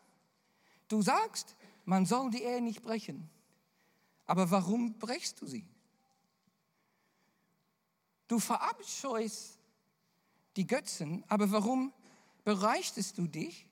du 0.88 1.02
sagst, 1.02 1.56
man 1.84 2.06
soll 2.06 2.30
die 2.30 2.42
Ehe 2.42 2.60
nicht 2.60 2.82
brechen. 2.82 3.28
Aber 4.26 4.50
warum 4.50 4.98
brechst 4.98 5.40
du 5.40 5.46
sie? 5.46 5.66
Du 8.28 8.38
verabscheust 8.38 9.58
die 10.56 10.66
Götzen, 10.66 11.24
aber 11.28 11.50
warum 11.50 11.92
bereichtest 12.44 13.18
du 13.18 13.26
dich 13.26 13.66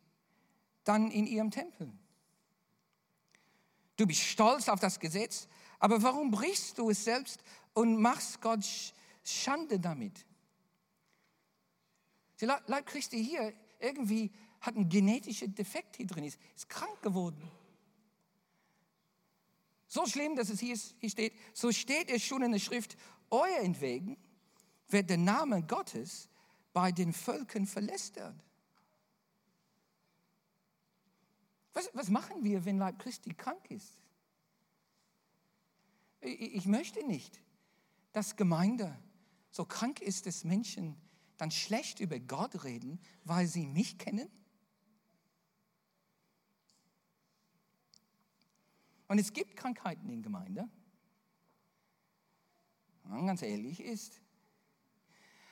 dann 0.85 1.11
in 1.11 1.27
ihrem 1.27 1.51
Tempel? 1.51 1.93
Du 3.97 4.07
bist 4.07 4.21
stolz 4.21 4.69
auf 4.69 4.81
das 4.81 4.99
Gesetz, 4.99 5.47
aber 5.79 6.03
warum 6.03 6.31
brichst 6.31 6.79
du 6.79 6.91
es 6.91 7.05
selbst 7.05 7.43
und 7.75 8.01
machst 8.01 8.41
Gott 8.41 8.65
Schande 9.25 9.79
damit? 9.79 10.27
Die 12.41 12.47
Leib 12.47 12.87
Christi 12.87 13.23
hier 13.23 13.53
irgendwie 13.79 14.31
hat 14.61 14.77
einen 14.77 14.89
genetischen 14.89 15.55
Defekt 15.55 15.97
hier 15.97 16.07
drin, 16.07 16.25
ist, 16.25 16.39
ist 16.55 16.69
krank 16.69 17.01
geworden. 17.03 17.51
So 19.87 20.07
schlimm, 20.07 20.37
dass 20.37 20.51
es 20.51 20.61
hier, 20.61 20.77
hier 20.99 21.11
steht, 21.11 21.35
so 21.53 21.73
steht 21.73 22.11
es 22.11 22.23
schon 22.23 22.43
in 22.43 22.53
der 22.53 22.59
Schrift, 22.59 22.97
euretwegen 23.31 24.17
wird 24.89 25.11
der 25.11 25.19
Name 25.19 25.63
Gottes 25.63 26.29
bei 26.73 26.93
den 26.93 27.13
Völkern 27.13 27.67
verlästert. 27.67 28.37
Was, 31.73 31.91
was 31.93 32.09
machen 32.09 32.43
wir, 32.45 32.65
wenn 32.65 32.79
Leib 32.79 32.99
Christi 32.99 33.33
krank 33.35 33.71
ist? 33.71 33.99
Ich, 36.21 36.41
ich 36.55 36.67
möchte 36.67 37.05
nicht, 37.07 37.41
dass 38.13 38.37
Gemeinde 38.37 38.99
so 39.51 39.65
krank 39.65 40.01
ist, 40.01 40.27
dass 40.27 40.45
Menschen 40.45 40.97
dann 41.37 41.51
schlecht 41.51 42.01
über 42.01 42.19
Gott 42.21 42.65
reden, 42.65 43.01
weil 43.25 43.47
sie 43.47 43.67
mich 43.67 43.99
kennen. 43.99 44.29
Und 49.09 49.19
es 49.19 49.33
gibt 49.33 49.57
Krankheiten 49.57 50.09
in 50.09 50.23
Gemeinde. 50.23 50.69
Wenn 53.05 53.27
ganz 53.27 53.43
ehrlich 53.43 53.81
ist. 53.81 54.21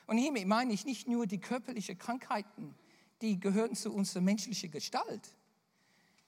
Und 0.07 0.17
hiermit 0.17 0.47
meine 0.47 0.71
ich 0.71 0.85
nicht 0.85 1.07
nur 1.07 1.27
die 1.27 1.39
körperlichen 1.39 1.97
Krankheiten, 1.97 2.73
die 3.21 3.39
gehören 3.39 3.75
zu 3.75 3.93
unserer 3.93 4.21
menschlichen 4.21 4.71
Gestalt. 4.71 5.35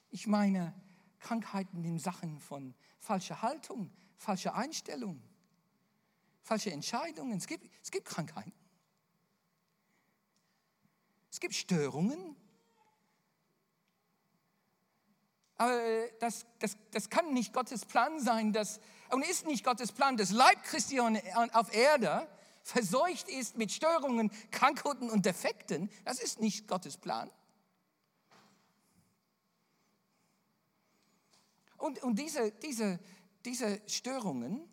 Ich 0.10 0.28
meine 0.28 0.74
Krankheiten 1.20 1.84
in 1.86 2.00
Sachen 2.00 2.40
von 2.40 2.74
falscher 3.00 3.42
Haltung, 3.42 3.90
falscher 4.18 4.56
Einstellung, 4.56 5.22
falsche 6.42 6.72
Entscheidungen. 6.72 7.38
Es 7.38 7.48
gibt, 7.48 7.70
es 7.82 7.92
gibt 7.92 8.08
Krankheiten. 8.08 8.54
Es 11.32 11.40
gibt 11.40 11.56
Störungen. 11.56 12.36
Aber 15.56 15.82
äh, 15.82 16.12
das, 16.20 16.46
das, 16.60 16.76
das 16.92 17.10
kann 17.10 17.34
nicht 17.34 17.54
Gottes 17.54 17.86
Plan 17.86 18.20
sein, 18.20 18.52
dass, 18.52 18.80
und 19.12 19.24
ist 19.24 19.46
nicht 19.46 19.64
Gottes 19.64 19.92
Plan, 19.92 20.18
dass 20.18 20.32
Leib 20.32 20.64
Christi 20.64 21.00
auf 21.00 21.74
Erde 21.74 22.28
verseucht 22.64 23.30
ist 23.30 23.58
mit 23.58 23.72
Störungen, 23.72 24.32
Krankheiten 24.52 25.10
und 25.10 25.26
Defekten. 25.26 25.90
Das 26.04 26.20
ist 26.20 26.40
nicht 26.40 26.68
Gottes 26.68 26.98
Plan. 26.98 27.32
Und, 31.78 32.02
und 32.04 32.20
diese, 32.20 32.52
diese, 32.52 33.00
diese 33.44 33.82
Störungen, 33.88 34.70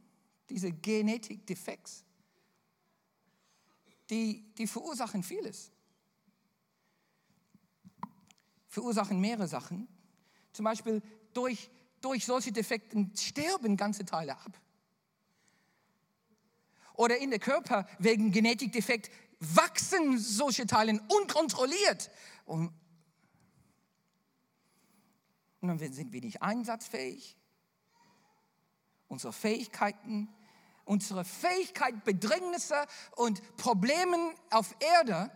diese 0.50 0.72
Genetik-Defekts, 0.72 2.04
die, 4.10 4.44
die 4.54 4.66
verursachen 4.66 5.22
vieles. 5.22 5.70
Verursachen 8.68 9.20
mehrere 9.20 9.48
Sachen. 9.48 9.88
Zum 10.52 10.64
Beispiel 10.64 11.02
durch, 11.34 11.70
durch 12.00 12.24
solche 12.24 12.52
Defekten 12.52 13.12
sterben 13.16 13.76
ganze 13.76 14.04
Teile 14.04 14.36
ab. 14.38 14.58
Oder 16.94 17.18
in 17.18 17.30
der 17.30 17.38
Körper 17.38 17.86
wegen 17.98 18.32
Genetikdefekt 18.32 19.10
wachsen 19.40 20.18
solche 20.18 20.66
Teile 20.66 21.00
unkontrolliert. 21.08 22.10
Und, 22.44 22.72
und 25.60 25.68
dann 25.68 25.78
sind 25.78 26.12
wir 26.12 26.20
nicht 26.20 26.42
einsatzfähig 26.42 27.38
unsere 29.08 29.32
Fähigkeiten, 29.32 30.28
unsere 30.88 31.24
Fähigkeit, 31.24 32.02
Bedrängnisse 32.04 32.86
und 33.16 33.42
Probleme 33.56 34.34
auf 34.50 34.74
Erde 34.80 35.30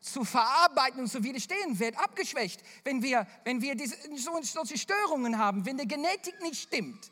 zu 0.00 0.24
verarbeiten 0.24 1.00
und 1.00 1.08
zu 1.08 1.22
widerstehen, 1.24 1.78
wird 1.78 1.96
abgeschwächt, 1.96 2.62
wenn 2.84 3.02
wir, 3.02 3.26
wenn 3.44 3.60
wir 3.60 3.74
diese, 3.74 3.96
so, 4.16 4.38
solche 4.42 4.78
Störungen 4.78 5.38
haben, 5.38 5.64
wenn 5.64 5.78
die 5.78 5.88
Genetik 5.88 6.40
nicht 6.42 6.60
stimmt. 6.60 7.10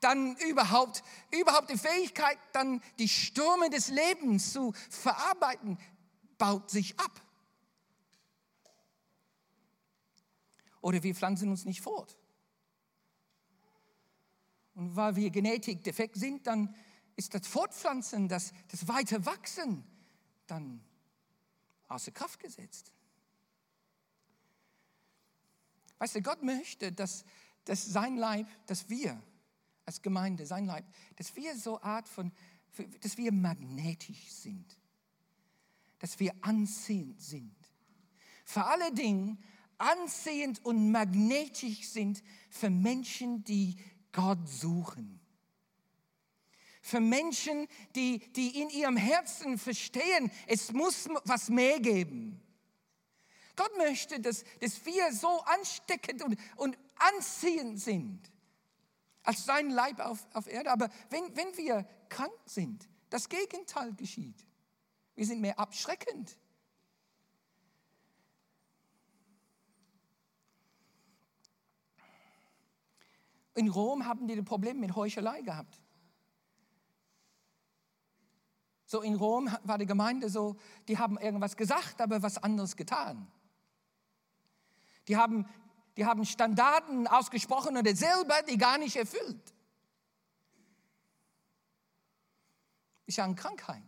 Dann 0.00 0.36
überhaupt, 0.36 1.02
überhaupt 1.32 1.70
die 1.70 1.78
Fähigkeit, 1.78 2.38
dann 2.52 2.80
die 2.98 3.08
Stürme 3.08 3.70
des 3.70 3.88
Lebens 3.88 4.52
zu 4.52 4.72
verarbeiten, 4.90 5.78
baut 6.38 6.70
sich 6.70 6.98
ab. 7.00 7.20
Oder 10.80 11.02
wir 11.02 11.14
pflanzen 11.14 11.50
uns 11.50 11.64
nicht 11.64 11.80
fort. 11.80 12.16
Und 14.74 14.94
weil 14.94 15.16
wir 15.16 15.30
Genetik 15.30 15.82
defekt 15.82 16.16
sind, 16.16 16.46
dann 16.46 16.72
ist 17.18 17.34
das 17.34 17.48
Fortpflanzen, 17.48 18.28
das, 18.28 18.52
das 18.68 18.86
weite 18.86 19.26
dann 20.46 20.80
außer 21.88 22.12
Kraft 22.12 22.38
gesetzt. 22.38 22.92
Weißt 25.98 26.14
du, 26.14 26.22
Gott 26.22 26.44
möchte, 26.44 26.92
dass, 26.92 27.24
dass 27.64 27.84
sein 27.84 28.16
Leib, 28.16 28.46
dass 28.66 28.88
wir 28.88 29.20
als 29.84 30.00
Gemeinde, 30.00 30.46
sein 30.46 30.66
Leib, 30.66 30.84
dass 31.16 31.34
wir 31.34 31.58
so 31.58 31.82
Art 31.82 32.08
von, 32.08 32.30
dass 33.00 33.16
wir 33.16 33.32
magnetisch 33.32 34.30
sind, 34.30 34.78
dass 35.98 36.20
wir 36.20 36.32
anziehend 36.42 37.20
sind. 37.20 37.56
Vor 38.44 38.64
allen 38.68 38.94
Dingen 38.94 39.42
anziehend 39.76 40.64
und 40.64 40.92
magnetisch 40.92 41.88
sind 41.88 42.22
für 42.48 42.70
Menschen, 42.70 43.42
die 43.42 43.76
Gott 44.12 44.48
suchen. 44.48 45.17
Für 46.88 47.00
Menschen, 47.00 47.68
die, 47.94 48.20
die 48.32 48.62
in 48.62 48.70
ihrem 48.70 48.96
Herzen 48.96 49.58
verstehen, 49.58 50.30
es 50.46 50.72
muss 50.72 51.06
was 51.24 51.50
mehr 51.50 51.80
geben. 51.80 52.40
Gott 53.56 53.76
möchte, 53.76 54.18
dass, 54.20 54.42
dass 54.60 54.86
wir 54.86 55.12
so 55.12 55.28
ansteckend 55.42 56.22
und, 56.22 56.38
und 56.56 56.78
anziehend 56.96 57.78
sind 57.78 58.32
als 59.22 59.44
sein 59.44 59.68
Leib 59.68 60.00
auf, 60.00 60.26
auf 60.32 60.46
Erde. 60.46 60.70
Aber 60.70 60.88
wenn, 61.10 61.36
wenn 61.36 61.54
wir 61.58 61.86
krank 62.08 62.32
sind, 62.46 62.88
das 63.10 63.28
Gegenteil 63.28 63.92
geschieht. 63.92 64.46
Wir 65.14 65.26
sind 65.26 65.42
mehr 65.42 65.58
abschreckend. 65.58 66.38
In 73.56 73.68
Rom 73.68 74.06
haben 74.06 74.26
die 74.26 74.32
ein 74.32 74.46
Problem 74.46 74.80
mit 74.80 74.96
Heuchelei 74.96 75.42
gehabt. 75.42 75.82
So 78.88 79.02
in 79.02 79.16
Rom 79.16 79.54
war 79.64 79.76
die 79.76 79.84
Gemeinde 79.84 80.30
so, 80.30 80.56
die 80.88 80.96
haben 80.96 81.18
irgendwas 81.18 81.58
gesagt, 81.58 82.00
aber 82.00 82.22
was 82.22 82.38
anderes 82.38 82.74
getan. 82.74 83.30
Die 85.08 85.16
haben, 85.18 85.46
die 85.98 86.06
haben 86.06 86.24
Standarten 86.24 87.06
ausgesprochen 87.06 87.76
oder 87.76 87.94
selber 87.94 88.40
die 88.48 88.56
gar 88.56 88.78
nicht 88.78 88.96
erfüllt. 88.96 89.54
Ist 93.04 93.18
ja 93.18 93.24
eine 93.24 93.34
Krankheit. 93.34 93.82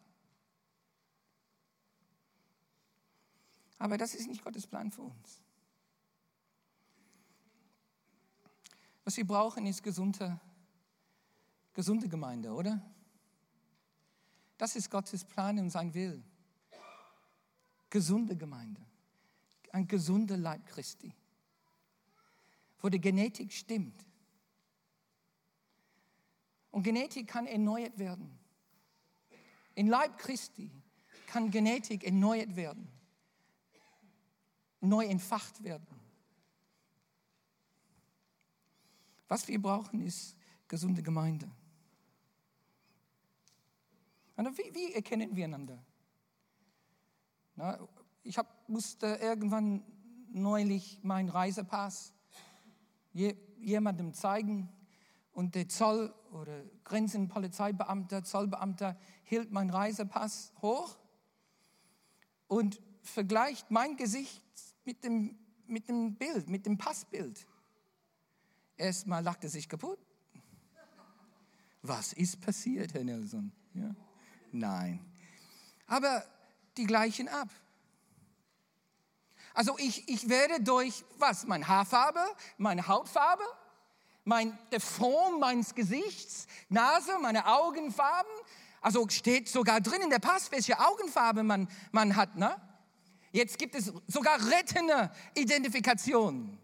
Aber 3.79 3.97
das 3.97 4.15
ist 4.15 4.29
nicht 4.29 4.45
Gottes 4.45 4.67
Plan 4.67 4.91
für 4.91 5.03
uns. 5.03 5.41
Was 9.05 9.17
wir 9.17 9.27
brauchen, 9.27 9.65
ist 9.65 9.83
gesunde, 9.83 10.39
gesunde 11.73 12.07
Gemeinde, 12.07 12.53
oder? 12.53 12.83
Das 14.61 14.77
ist 14.77 14.91
Gottes 14.91 15.25
Plan 15.25 15.59
und 15.59 15.71
sein 15.71 15.95
Will. 15.95 16.23
Gesunde 17.89 18.37
Gemeinde. 18.37 18.83
Ein 19.73 19.89
gesunder 19.89 20.37
Leib 20.37 20.67
Christi. 20.67 21.15
Wo 22.79 22.91
die 22.91 23.01
Genetik 23.01 23.55
stimmt. 23.55 24.05
Und 26.71 26.83
Genetik 26.83 27.27
kann 27.27 27.47
erneuert 27.47 27.99
werden. 27.99 28.39
In 29.77 29.87
Leib 29.87 30.19
Christi 30.19 30.71
kann 31.29 31.51
Genetik 31.51 32.05
erneuert 32.05 32.55
werden. 32.55 32.87
Neu 34.83 35.07
entfacht 35.07 35.65
werden. 35.65 35.87
Was 39.27 39.49
wir 39.49 39.63
brauchen, 39.63 40.03
ist 40.03 40.37
gesunde 40.69 41.03
Gemeinde. 41.03 41.51
Und 44.47 44.57
wie, 44.57 44.75
wie 44.75 44.95
erkennen 44.95 45.37
wir 45.37 45.45
einander? 45.45 45.85
Na, 47.57 47.79
ich 48.23 48.39
hab, 48.39 48.67
musste 48.71 49.07
irgendwann 49.21 49.85
neulich 50.31 50.99
meinen 51.03 51.29
Reisepass 51.29 52.15
jemandem 53.13 54.15
zeigen 54.15 54.71
und 55.33 55.55
der 55.55 55.69
Zoll- 55.69 56.15
oder 56.33 56.65
Grenzenpolizeibeamter, 56.85 58.25
Zollbeamter 58.25 58.97
hielt 59.25 59.53
meinen 59.53 59.69
Reisepass 59.69 60.55
hoch 60.63 60.97
und 62.47 62.81
vergleicht 63.03 63.71
mein 63.71 63.99
Gesicht 63.99 64.43
mit 64.87 65.05
dem, 65.05 65.39
mit 65.67 65.87
dem 65.91 66.15
Bild, 66.15 66.49
mit 66.49 66.65
dem 66.65 66.79
Passbild. 66.79 67.47
Erstmal 68.79 69.23
lacht 69.23 69.45
er 69.45 69.51
sich 69.51 69.69
kaputt. 69.69 69.99
Was 71.83 72.15
ist 72.15 72.41
passiert, 72.41 72.95
Herr 72.95 73.05
Nelson? 73.05 73.53
Ja? 73.75 73.95
Nein. 74.53 75.05
Aber 75.87 76.25
die 76.77 76.87
gleichen 76.87 77.29
ab. 77.29 77.49
Also 79.55 79.77
ich, 79.79 80.09
ich 80.09 80.29
werde 80.29 80.63
durch 80.63 81.05
was? 81.19 81.47
Meine 81.47 81.67
Haarfarbe, 81.67 82.25
meine 82.57 82.87
Hautfarbe, 82.87 83.43
mein, 84.25 84.57
der 84.71 84.81
Form 84.81 85.41
meines 85.41 85.75
Gesichts, 85.75 86.47
Nase, 86.69 87.19
meine 87.21 87.47
Augenfarben. 87.47 88.31
Also 88.81 89.09
steht 89.09 89.49
sogar 89.49 89.81
drin 89.81 90.03
in 90.03 90.11
der 90.11 90.21
Pass, 90.21 90.51
welche 90.53 90.79
Augenfarbe 90.79 91.43
man, 91.43 91.69
man 91.93 92.17
hat. 92.17 92.37
Ne? 92.37 92.57
Jetzt 93.33 93.59
gibt 93.59 93.75
es 93.75 93.93
sogar 94.07 94.39
rettende 94.51 95.11
Identifikation. 95.35 96.59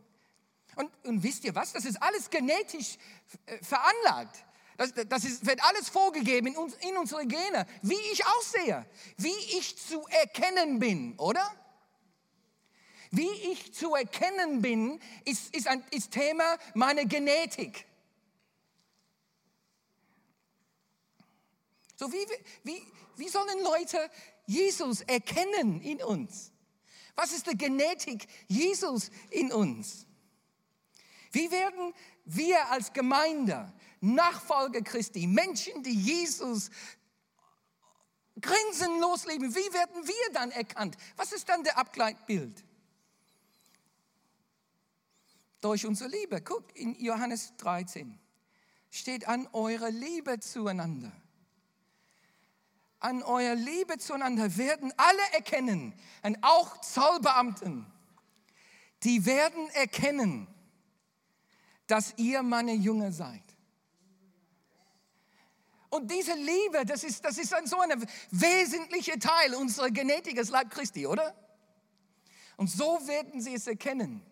Und, 0.77 0.91
und 1.05 1.23
wisst 1.23 1.45
ihr 1.45 1.55
was? 1.55 1.73
Das 1.73 1.85
ist 1.85 2.03
alles 2.03 2.31
genetisch 2.31 2.99
äh, 3.47 3.63
veranlagt. 3.63 4.45
Das, 4.77 4.93
das 5.09 5.25
ist, 5.25 5.47
wird 5.47 5.63
alles 5.65 5.89
vorgegeben 5.89 6.49
in, 6.49 6.57
uns, 6.57 6.75
in 6.77 6.97
unsere 6.97 7.27
Gene, 7.27 7.67
wie 7.83 7.99
ich 8.13 8.25
aussehe, 8.27 8.87
wie 9.17 9.37
ich 9.59 9.79
zu 9.79 10.07
erkennen 10.09 10.79
bin, 10.79 11.19
oder? 11.19 11.51
Wie 13.11 13.31
ich 13.51 13.73
zu 13.73 13.95
erkennen 13.95 14.61
bin, 14.61 15.01
ist, 15.25 15.55
ist, 15.55 15.67
ein, 15.67 15.85
ist 15.91 16.11
Thema 16.11 16.59
meiner 16.75 17.05
Genetik. 17.05 17.87
So 21.97 22.13
wie, 22.13 22.27
wie, 22.65 22.83
wie 23.17 23.29
sollen 23.29 23.63
Leute 23.63 24.11
Jesus 24.47 25.01
erkennen 25.03 25.81
in 25.81 26.03
uns? 26.03 26.53
Was 27.15 27.33
ist 27.33 27.47
die 27.51 27.57
Genetik 27.57 28.29
Jesus 28.47 29.11
in 29.31 29.51
uns? 29.51 30.07
Wie 31.33 31.51
werden 31.51 31.93
wir 32.25 32.69
als 32.71 32.93
Gemeinde, 32.93 33.73
Nachfolger 34.01 34.83
Christi, 34.83 35.27
Menschen, 35.27 35.83
die 35.83 35.95
Jesus 35.95 36.71
grenzenlos 38.41 39.27
lieben, 39.27 39.55
wie 39.55 39.73
werden 39.73 40.07
wir 40.07 40.33
dann 40.33 40.51
erkannt? 40.51 40.97
Was 41.17 41.33
ist 41.33 41.49
dann 41.49 41.65
der 41.65 41.79
Abgleitbild? 41.79 42.65
Durch 45.61 45.87
unsere 45.87 46.11
Liebe. 46.11 46.41
Guck, 46.43 46.77
in 46.77 46.95
Johannes 46.97 47.55
13 47.57 48.19
steht 48.91 49.27
an 49.27 49.49
eure 49.53 49.91
Liebe 49.91 50.39
zueinander. 50.41 51.13
An 52.99 53.23
eurer 53.23 53.55
Liebe 53.55 53.99
zueinander 53.99 54.57
werden 54.57 54.93
alle 54.97 55.23
erkennen, 55.33 55.95
und 56.23 56.39
auch 56.43 56.81
Zollbeamten, 56.81 57.87
die 59.03 59.27
werden 59.27 59.69
erkennen, 59.71 60.49
dass 61.87 62.15
ihr 62.17 62.43
meine 62.43 62.73
Jünger 62.73 63.13
seid. 63.13 63.43
Und 65.89 66.11
diese 66.11 66.35
Liebe, 66.35 66.85
das 66.85 67.05
ist, 67.05 67.25
das 67.25 67.39
ist 67.39 67.55
ein, 67.55 67.67
so 67.67 67.79
ein 67.79 68.07
wesentlicher 68.31 69.19
Teil 69.19 69.55
unserer 69.55 69.91
Genetik 69.91 70.39
als 70.39 70.51
Leib 70.51 70.71
Christi, 70.71 71.07
oder? 71.07 71.35
Und 72.57 72.71
so 72.71 73.07
werden 73.07 73.41
sie 73.41 73.55
es 73.55 73.67
erkennen. 73.67 74.23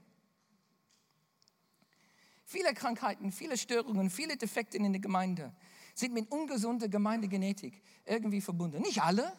Viele 2.44 2.74
Krankheiten, 2.74 3.32
viele 3.32 3.56
Störungen, 3.56 4.10
viele 4.10 4.36
Defekte 4.36 4.76
in 4.76 4.92
der 4.92 5.00
Gemeinde 5.00 5.54
sind 5.94 6.12
mit 6.12 6.30
ungesunder 6.30 6.88
Gemeindegenetik 6.88 7.80
irgendwie 8.04 8.40
verbunden. 8.40 8.82
Nicht 8.82 9.00
alle, 9.02 9.36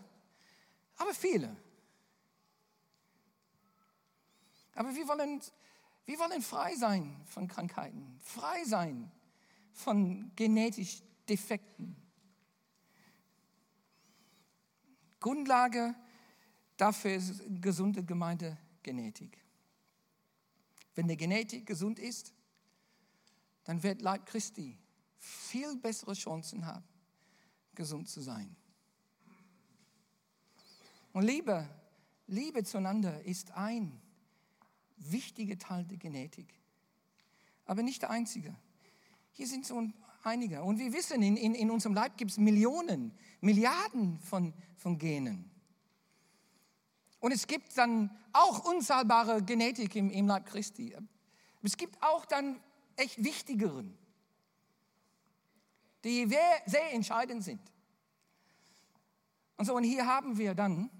aber 0.98 1.14
viele. 1.14 1.56
Aber 4.74 4.96
wir 4.96 5.08
wollen, 5.08 5.42
wir 6.06 6.20
wollen 6.20 6.42
frei 6.42 6.76
sein 6.76 7.22
von 7.26 7.48
Krankheiten, 7.48 8.20
frei 8.24 8.64
sein 8.66 9.12
von 9.74 10.32
genetisch 10.36 11.02
Defekten. 11.28 11.96
Grundlage 15.20 15.96
dafür 16.78 17.16
ist 17.16 17.42
gesunde 17.60 18.04
Gemeindegenetik. 18.04 19.44
Wenn 20.94 21.08
die 21.08 21.18
Genetik 21.18 21.66
gesund 21.66 21.98
ist, 21.98 22.34
dann 23.64 23.82
wird 23.82 24.02
Leib 24.02 24.26
Christi 24.28 24.78
viel 25.18 25.76
bessere 25.78 26.14
Chancen 26.14 26.66
haben, 26.66 26.86
gesund 27.74 28.08
zu 28.08 28.22
sein. 28.22 28.56
Und 31.12 31.24
Liebe, 31.24 31.68
Liebe 32.28 32.64
zueinander 32.64 33.24
ist 33.24 33.52
ein 33.52 34.02
wichtiger 34.98 35.58
Teil 35.58 35.86
der 35.86 35.98
Genetik, 35.98 36.54
aber 37.66 37.84
nicht 37.84 38.02
der 38.02 38.10
einzige. 38.10 38.56
Hier 39.32 39.48
sind 39.48 39.66
so 39.66 39.88
einige. 40.24 40.64
Und 40.64 40.80
wir 40.80 40.94
wissen, 40.94 41.22
in, 41.22 41.36
in, 41.38 41.56
in 41.56 41.70
unserem 41.70 41.94
Leib 41.94 42.18
gibt 42.18 42.32
es 42.32 42.38
Millionen, 42.38 43.12
Milliarden 43.42 44.20
von, 44.20 44.54
von 44.78 44.98
Genen. 44.98 45.52
Und 47.20 47.32
es 47.32 47.48
gibt 47.48 47.78
dann 47.78 48.16
auch 48.34 48.66
unzahlbare 48.66 49.44
Genetik 49.44 49.96
im, 49.96 50.10
im 50.10 50.28
Leib 50.28 50.46
Christi. 50.46 50.96
Es 51.64 51.76
gibt 51.76 52.02
auch 52.02 52.26
dann 52.26 52.60
echt 52.96 53.24
wichtigeren 53.24 53.98
die 56.06 56.28
sehr 56.28 56.94
entscheidend 56.94 57.44
sind. 57.44 57.60
Und 59.58 59.66
so, 59.66 59.76
und 59.76 59.84
hier 59.84 60.06
haben 60.06 60.38
wir 60.38 60.54
dann, 60.54 60.92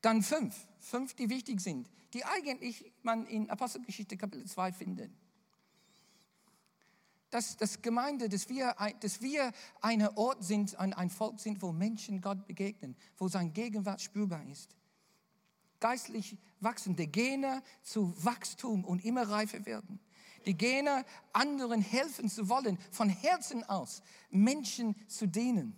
dann 0.00 0.22
fünf, 0.22 0.66
fünf, 0.80 1.14
die 1.14 1.28
wichtig 1.30 1.60
sind, 1.60 1.88
die 2.14 2.24
eigentlich 2.24 2.92
man 3.02 3.26
in 3.26 3.50
Apostelgeschichte 3.50 4.16
Kapitel 4.16 4.46
2 4.46 4.72
findet. 4.72 5.12
Dass 7.30 7.56
das 7.56 7.82
Gemeinde, 7.82 8.28
dass 8.28 8.48
wir, 8.48 8.74
dass 9.00 9.20
wir 9.20 9.52
ein 9.82 10.06
Ort 10.16 10.42
sind, 10.44 10.78
ein, 10.78 10.94
ein 10.94 11.10
Volk 11.10 11.40
sind, 11.40 11.60
wo 11.60 11.72
Menschen 11.72 12.20
Gott 12.20 12.46
begegnen, 12.46 12.96
wo 13.18 13.28
sein 13.28 13.52
Gegenwart 13.52 14.00
spürbar 14.00 14.44
ist. 14.46 14.74
Geistlich 15.80 16.38
wachsende 16.60 17.06
Gene 17.06 17.62
zu 17.82 18.12
Wachstum 18.24 18.84
und 18.84 19.04
immer 19.04 19.28
reifer 19.28 19.64
werden 19.66 20.00
die 20.48 20.56
Gene, 20.56 21.04
anderen 21.32 21.82
helfen 21.82 22.28
zu 22.28 22.48
wollen, 22.48 22.78
von 22.90 23.08
Herzen 23.08 23.64
aus 23.64 24.02
Menschen 24.30 24.96
zu 25.08 25.26
dienen 25.26 25.76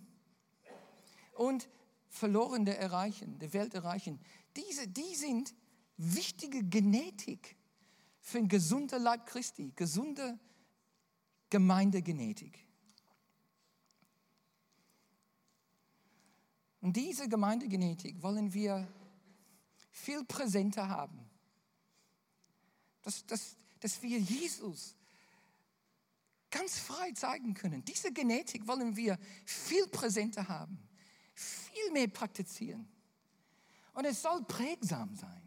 und 1.33 1.69
Verlorene 2.07 2.75
erreichen, 2.77 3.39
die 3.39 3.53
Welt 3.53 3.73
erreichen. 3.73 4.19
Diese, 4.55 4.87
die 4.87 5.15
sind 5.15 5.53
wichtige 5.97 6.63
Genetik 6.63 7.55
für 8.21 8.37
ein 8.37 8.47
gesunder 8.47 8.99
Leib 8.99 9.25
Christi, 9.25 9.71
gesunde 9.75 10.39
Gemeindegenetik. 11.49 12.65
Und 16.81 16.97
diese 16.97 17.29
Gemeindegenetik 17.29 18.21
wollen 18.23 18.53
wir 18.53 18.87
viel 19.91 20.23
präsenter 20.23 20.89
haben. 20.89 21.29
Das, 23.03 23.25
das, 23.25 23.55
dass 23.79 24.01
wir 24.01 24.19
Jesus 24.19 24.95
ganz 26.49 26.79
frei 26.79 27.11
zeigen 27.11 27.53
können. 27.53 27.83
Diese 27.85 28.11
Genetik 28.11 28.67
wollen 28.67 28.95
wir 28.95 29.17
viel 29.45 29.87
präsenter 29.87 30.47
haben, 30.47 30.77
viel 31.33 31.91
mehr 31.91 32.07
praktizieren. 32.07 32.87
Und 33.93 34.05
es 34.05 34.21
soll 34.21 34.43
prägsam 34.43 35.15
sein. 35.15 35.40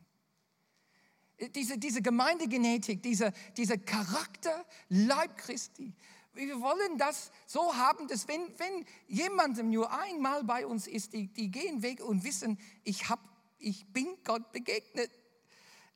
Diese, 1.55 1.79
diese 1.79 2.01
Gemeindegenetik, 2.01 3.03
dieser, 3.03 3.33
dieser 3.57 3.77
Charakter 3.77 4.65
Leib 4.89 5.37
Christi. 5.37 5.93
Wir 6.33 6.61
wollen 6.61 6.99
das 6.99 7.31
so 7.47 7.75
haben, 7.75 8.09
dass 8.09 8.29
wenn, 8.29 8.43
wenn 8.59 8.85
jemandem 9.09 9.71
nur 9.71 9.93
einmal 9.93 10.45
bei 10.45 10.67
uns 10.67 10.87
ist, 10.87 11.13
die, 11.13 11.29
die 11.29 11.51
gehen 11.51 11.83
weg 11.83 12.03
und 12.03 12.25
wissen, 12.25 12.59
ich, 12.83 13.09
hab, 13.09 13.21
ich 13.59 13.87
bin 13.87 14.07
Gott 14.25 14.53
begegnet. 14.53 15.11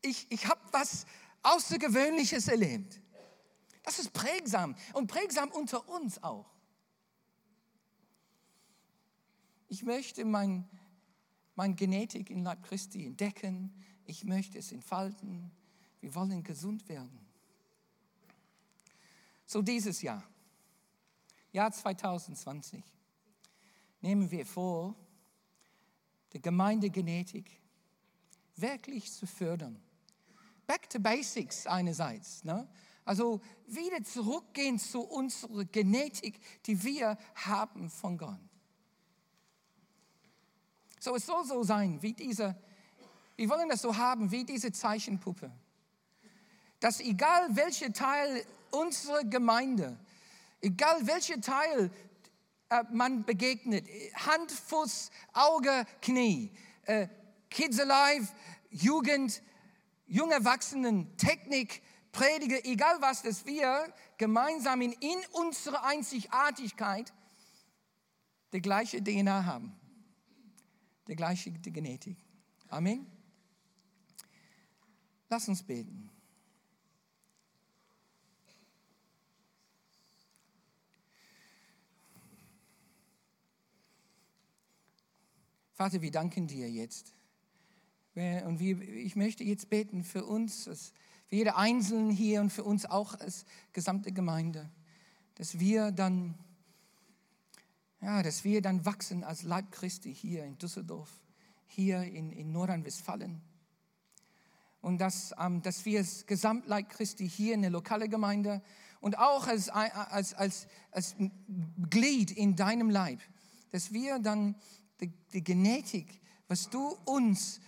Ich, 0.03 0.27
ich 0.31 0.47
habe 0.47 0.61
was, 0.73 1.07
Außergewöhnliches 1.43 2.49
erlebt. 2.49 3.01
Das 3.83 3.99
ist 3.99 4.13
prägsam 4.13 4.75
und 4.93 5.07
prägsam 5.07 5.51
unter 5.51 5.89
uns 5.89 6.23
auch. 6.23 6.51
Ich 9.69 9.83
möchte 9.83 10.25
mein, 10.25 10.69
mein 11.55 11.77
Genetik 11.77 12.31
in 12.31 12.43
Leib 12.43 12.63
Christi 12.65 13.07
entdecken. 13.07 13.73
Ich 14.09 14.25
möchte 14.25 14.59
es 14.59 14.73
entfalten. 14.73 15.53
Wir 16.01 16.13
wollen 16.17 16.43
gesund 16.43 16.89
werden. 16.89 17.25
So 19.47 19.63
dieses 19.63 20.03
Jahr, 20.03 20.25
Jahr 21.53 21.71
2020, 21.71 22.83
nehmen 24.01 24.29
wir 24.31 24.45
vor, 24.45 24.97
die 26.33 26.43
Gemeindegenetik 26.43 27.49
wirklich 28.57 29.13
zu 29.13 29.27
fördern 29.27 29.81
back 30.69 30.89
to 30.91 31.01
basics 31.01 31.67
einerseits. 31.67 32.45
Ne? 32.45 32.69
Also 33.05 33.41
wieder 33.67 34.05
zurückgehen 34.05 34.79
zu 34.79 35.01
unserer 35.01 35.65
Genetik, 35.65 36.39
die 36.67 36.85
wir 36.85 37.19
haben 37.35 37.91
von 37.91 38.19
Gott. 38.19 38.39
So, 41.01 41.17
es 41.17 41.27
soll 41.27 41.45
so 41.47 41.63
sein, 41.63 42.03
wie 42.03 42.13
diese, 42.13 42.55
wir 43.39 43.49
wollen 43.51 43.69
das 43.69 43.83
so 43.83 43.97
haben, 43.97 44.33
wie 44.33 44.45
diese 44.45 44.73
Zeichenpuppe. 44.73 45.53
Dass 46.81 46.99
egal 46.99 47.55
welcher 47.55 47.93
Teil 47.93 48.45
unserer 48.73 49.23
Gemeinde, 49.23 49.97
egal 50.61 51.07
welcher 51.07 51.41
Teil 51.41 51.89
äh, 52.69 52.83
man 52.91 53.25
begegnet, 53.25 53.87
Hand, 54.27 54.51
Fuß, 54.51 55.13
Auge, 55.33 55.87
Knie, 56.03 56.51
äh, 56.87 57.07
Kids 57.49 57.79
Alive, 57.79 58.27
Jugend, 58.71 59.41
junge 60.09 60.35
Erwachsenen, 60.35 61.17
Technik, 61.17 61.81
Prediger, 62.11 62.65
egal 62.65 63.01
was, 63.01 63.23
dass 63.23 63.47
wir 63.47 63.95
gemeinsam 64.17 64.81
in, 64.81 64.93
in 64.95 65.19
unserer 65.31 65.85
Einzigartigkeit 65.85 67.13
die 68.53 68.61
gleiche 68.61 69.01
DNA 69.01 69.45
haben, 69.45 69.79
die 71.07 71.15
gleiche 71.15 71.53
Genetik. 71.53 72.19
Amen. 72.69 73.18
Lass 75.31 75.49
uns 75.49 75.63
beten. 75.63 76.11
Vater, 85.75 86.03
wir 86.03 86.11
danken 86.11 86.49
dir 86.49 86.69
jetzt. 86.69 87.15
Und 88.15 88.61
ich 88.61 89.15
möchte 89.15 89.45
jetzt 89.45 89.71
beten 89.71 90.03
für 90.03 90.25
uns, 90.25 90.65
für 90.65 91.37
jede 91.37 91.55
Einzelne 91.55 92.13
hier 92.13 92.41
und 92.41 92.51
für 92.51 92.65
uns 92.65 92.85
auch 92.85 93.15
als 93.15 93.45
gesamte 93.73 94.11
Gemeinde, 94.11 94.69
dass 95.37 95.61
wir 95.61 95.93
dann, 95.93 96.35
ja, 98.01 98.25
dass 98.25 98.43
wir 98.43 98.61
dann 98.61 98.85
wachsen 98.87 99.23
als 99.23 99.45
Leib 99.45 99.71
Christi 99.71 100.13
hier 100.13 100.45
in 100.45 100.59
Düsseldorf, 100.59 101.13
hier 101.69 102.03
in, 102.03 102.33
in 102.33 102.51
Nordrhein-Westfalen. 102.51 103.41
Und 104.89 105.03
dass, 105.03 105.35
ähm, 105.39 105.61
dass 105.61 105.85
wir 105.85 105.99
als 105.99 106.25
Gesamtleib 106.25 106.89
Christi 106.89 107.29
hier 107.29 107.53
in 107.53 107.61
der 107.61 107.71
lokalen 107.71 108.09
Gemeinde 108.09 108.63
und 109.01 109.19
auch 109.19 109.47
als, 109.47 109.69
als, 109.69 110.33
als, 110.33 110.67
als 110.91 111.15
Glied 111.91 112.31
in 112.31 112.57
deinem 112.57 112.89
Leib, 112.89 113.21
dass 113.71 113.93
wir 113.93 114.19
dann 114.19 114.55
die, 115.03 115.13
die 115.35 115.45
Genetik, 115.45 116.23
was 116.47 116.71
du 116.71 116.97
uns 117.05 117.61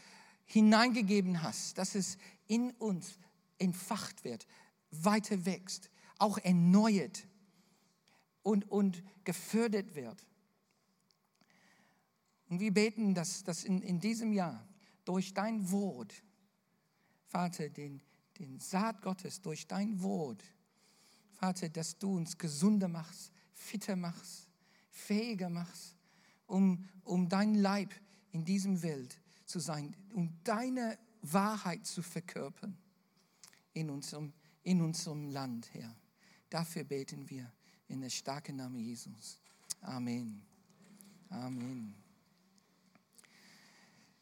hineingegeben 0.46 1.42
hast, 1.42 1.76
dass 1.76 1.94
es 1.94 2.16
in 2.46 2.70
uns 2.70 3.18
entfacht 3.59 4.24
wird, 4.24 4.46
weiter 4.90 5.44
wächst, 5.44 5.90
auch 6.16 6.38
erneuert 6.38 7.26
und, 8.42 8.66
und 8.70 9.02
gefördert 9.24 9.94
wird. 9.94 10.26
Und 12.48 12.61
wir 12.61 12.72
beten, 12.72 13.14
dass, 13.14 13.44
dass 13.44 13.64
in, 13.64 13.83
in 13.83 14.00
diesem 14.00 14.33
Jahr 14.33 14.66
durch 15.04 15.35
dein 15.35 15.70
Wort, 15.70 16.14
Vater, 17.30 17.68
den, 17.68 18.02
den 18.38 18.58
Saat 18.58 19.02
Gottes, 19.02 19.40
durch 19.40 19.66
dein 19.68 20.02
Wort, 20.02 20.42
Vater, 21.34 21.68
dass 21.68 21.96
du 21.96 22.16
uns 22.16 22.36
gesunder 22.36 22.88
machst, 22.88 23.32
fitter 23.52 23.94
machst, 23.96 24.48
fähiger 24.90 25.48
machst, 25.48 25.96
um, 26.46 26.84
um 27.04 27.28
dein 27.28 27.54
Leib 27.54 27.94
in 28.32 28.44
diesem 28.44 28.82
Welt 28.82 29.20
zu 29.46 29.60
sein, 29.60 29.96
um 30.12 30.36
deine 30.42 30.98
Wahrheit 31.22 31.86
zu 31.86 32.02
verkörpern 32.02 32.76
in 33.74 33.90
unserem, 33.90 34.32
in 34.64 34.80
unserem 34.80 35.28
Land, 35.28 35.72
Herr. 35.72 35.96
Dafür 36.50 36.82
beten 36.82 37.30
wir 37.30 37.50
in 37.86 38.00
der 38.00 38.10
starken 38.10 38.56
Namen 38.56 38.80
Jesus. 38.80 39.40
Amen. 39.82 40.42
Amen. 41.28 41.94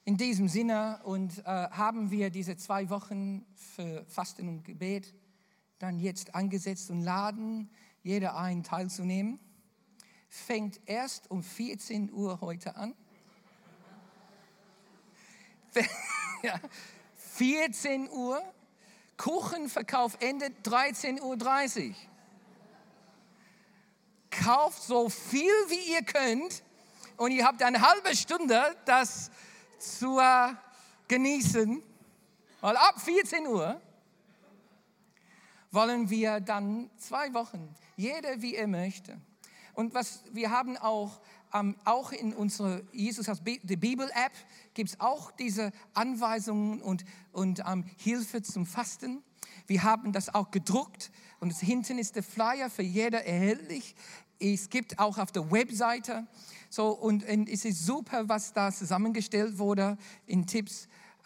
In 0.08 0.16
diesem 0.16 0.48
Sinne 0.48 1.00
und 1.04 1.36
äh, 1.40 1.42
haben 1.44 2.10
wir 2.10 2.30
diese 2.30 2.56
zwei 2.56 2.88
Wochen 2.88 3.44
für 3.54 4.06
Fasten 4.06 4.48
und 4.48 4.64
Gebet 4.64 5.12
dann 5.78 5.98
jetzt 5.98 6.34
angesetzt 6.34 6.88
und 6.90 7.02
laden 7.02 7.68
jeder 8.02 8.34
ein 8.38 8.62
teilzunehmen 8.62 9.38
fängt 10.30 10.80
erst 10.86 11.30
um 11.30 11.42
14 11.42 12.10
Uhr 12.10 12.40
heute 12.40 12.74
an. 12.76 12.94
ja, 16.42 16.58
14 17.16 18.08
Uhr. 18.08 18.42
Kuchenverkauf 19.18 20.16
endet 20.22 20.66
13.30 20.66 21.90
Uhr. 21.90 21.94
Kauft 24.30 24.82
so 24.82 25.10
viel 25.10 25.52
wie 25.68 25.92
ihr 25.92 26.02
könnt 26.02 26.62
und 27.18 27.30
ihr 27.30 27.44
habt 27.44 27.62
eine 27.62 27.82
halbe 27.82 28.16
Stunde, 28.16 28.74
das 28.86 29.30
zu 29.78 30.18
äh, 30.18 30.54
genießen. 31.08 31.82
Weil 32.60 32.76
ab 32.76 33.00
14 33.00 33.46
Uhr 33.46 33.80
wollen 35.70 36.10
wir 36.10 36.40
dann 36.40 36.90
zwei 36.96 37.32
Wochen, 37.34 37.74
jeder 37.96 38.40
wie 38.42 38.54
er 38.54 38.66
möchte, 38.66 39.20
und 39.78 39.94
was 39.94 40.24
wir 40.32 40.50
haben 40.50 40.76
auch, 40.76 41.20
ähm, 41.54 41.76
auch 41.84 42.10
in 42.10 42.34
unserer 42.34 42.80
Jesus 42.90 43.28
aus 43.28 43.40
die 43.44 43.76
Bibel-App 43.76 44.32
gibt 44.74 44.90
es 44.90 44.98
auch 44.98 45.30
diese 45.30 45.70
Anweisungen 45.94 46.82
und, 46.82 47.04
und 47.30 47.60
ähm, 47.64 47.84
Hilfe 47.96 48.42
zum 48.42 48.66
Fasten. 48.66 49.22
Wir 49.68 49.84
haben 49.84 50.12
das 50.12 50.34
auch 50.34 50.50
gedruckt 50.50 51.12
und 51.38 51.54
hinten 51.54 51.98
ist 51.98 52.16
der 52.16 52.24
Flyer 52.24 52.70
für 52.70 52.82
jeder 52.82 53.24
erhältlich. 53.24 53.94
Es 54.40 54.68
gibt 54.68 54.98
auch 54.98 55.16
auf 55.16 55.30
der 55.30 55.48
Webseite 55.48 56.26
so 56.68 56.90
und, 56.90 57.28
und 57.28 57.48
es 57.48 57.64
ist 57.64 57.84
super, 57.86 58.28
was 58.28 58.52
da 58.52 58.72
zusammengestellt 58.72 59.58
wurde 59.58 59.96
in 60.26 60.46
Tipps. 60.46 60.88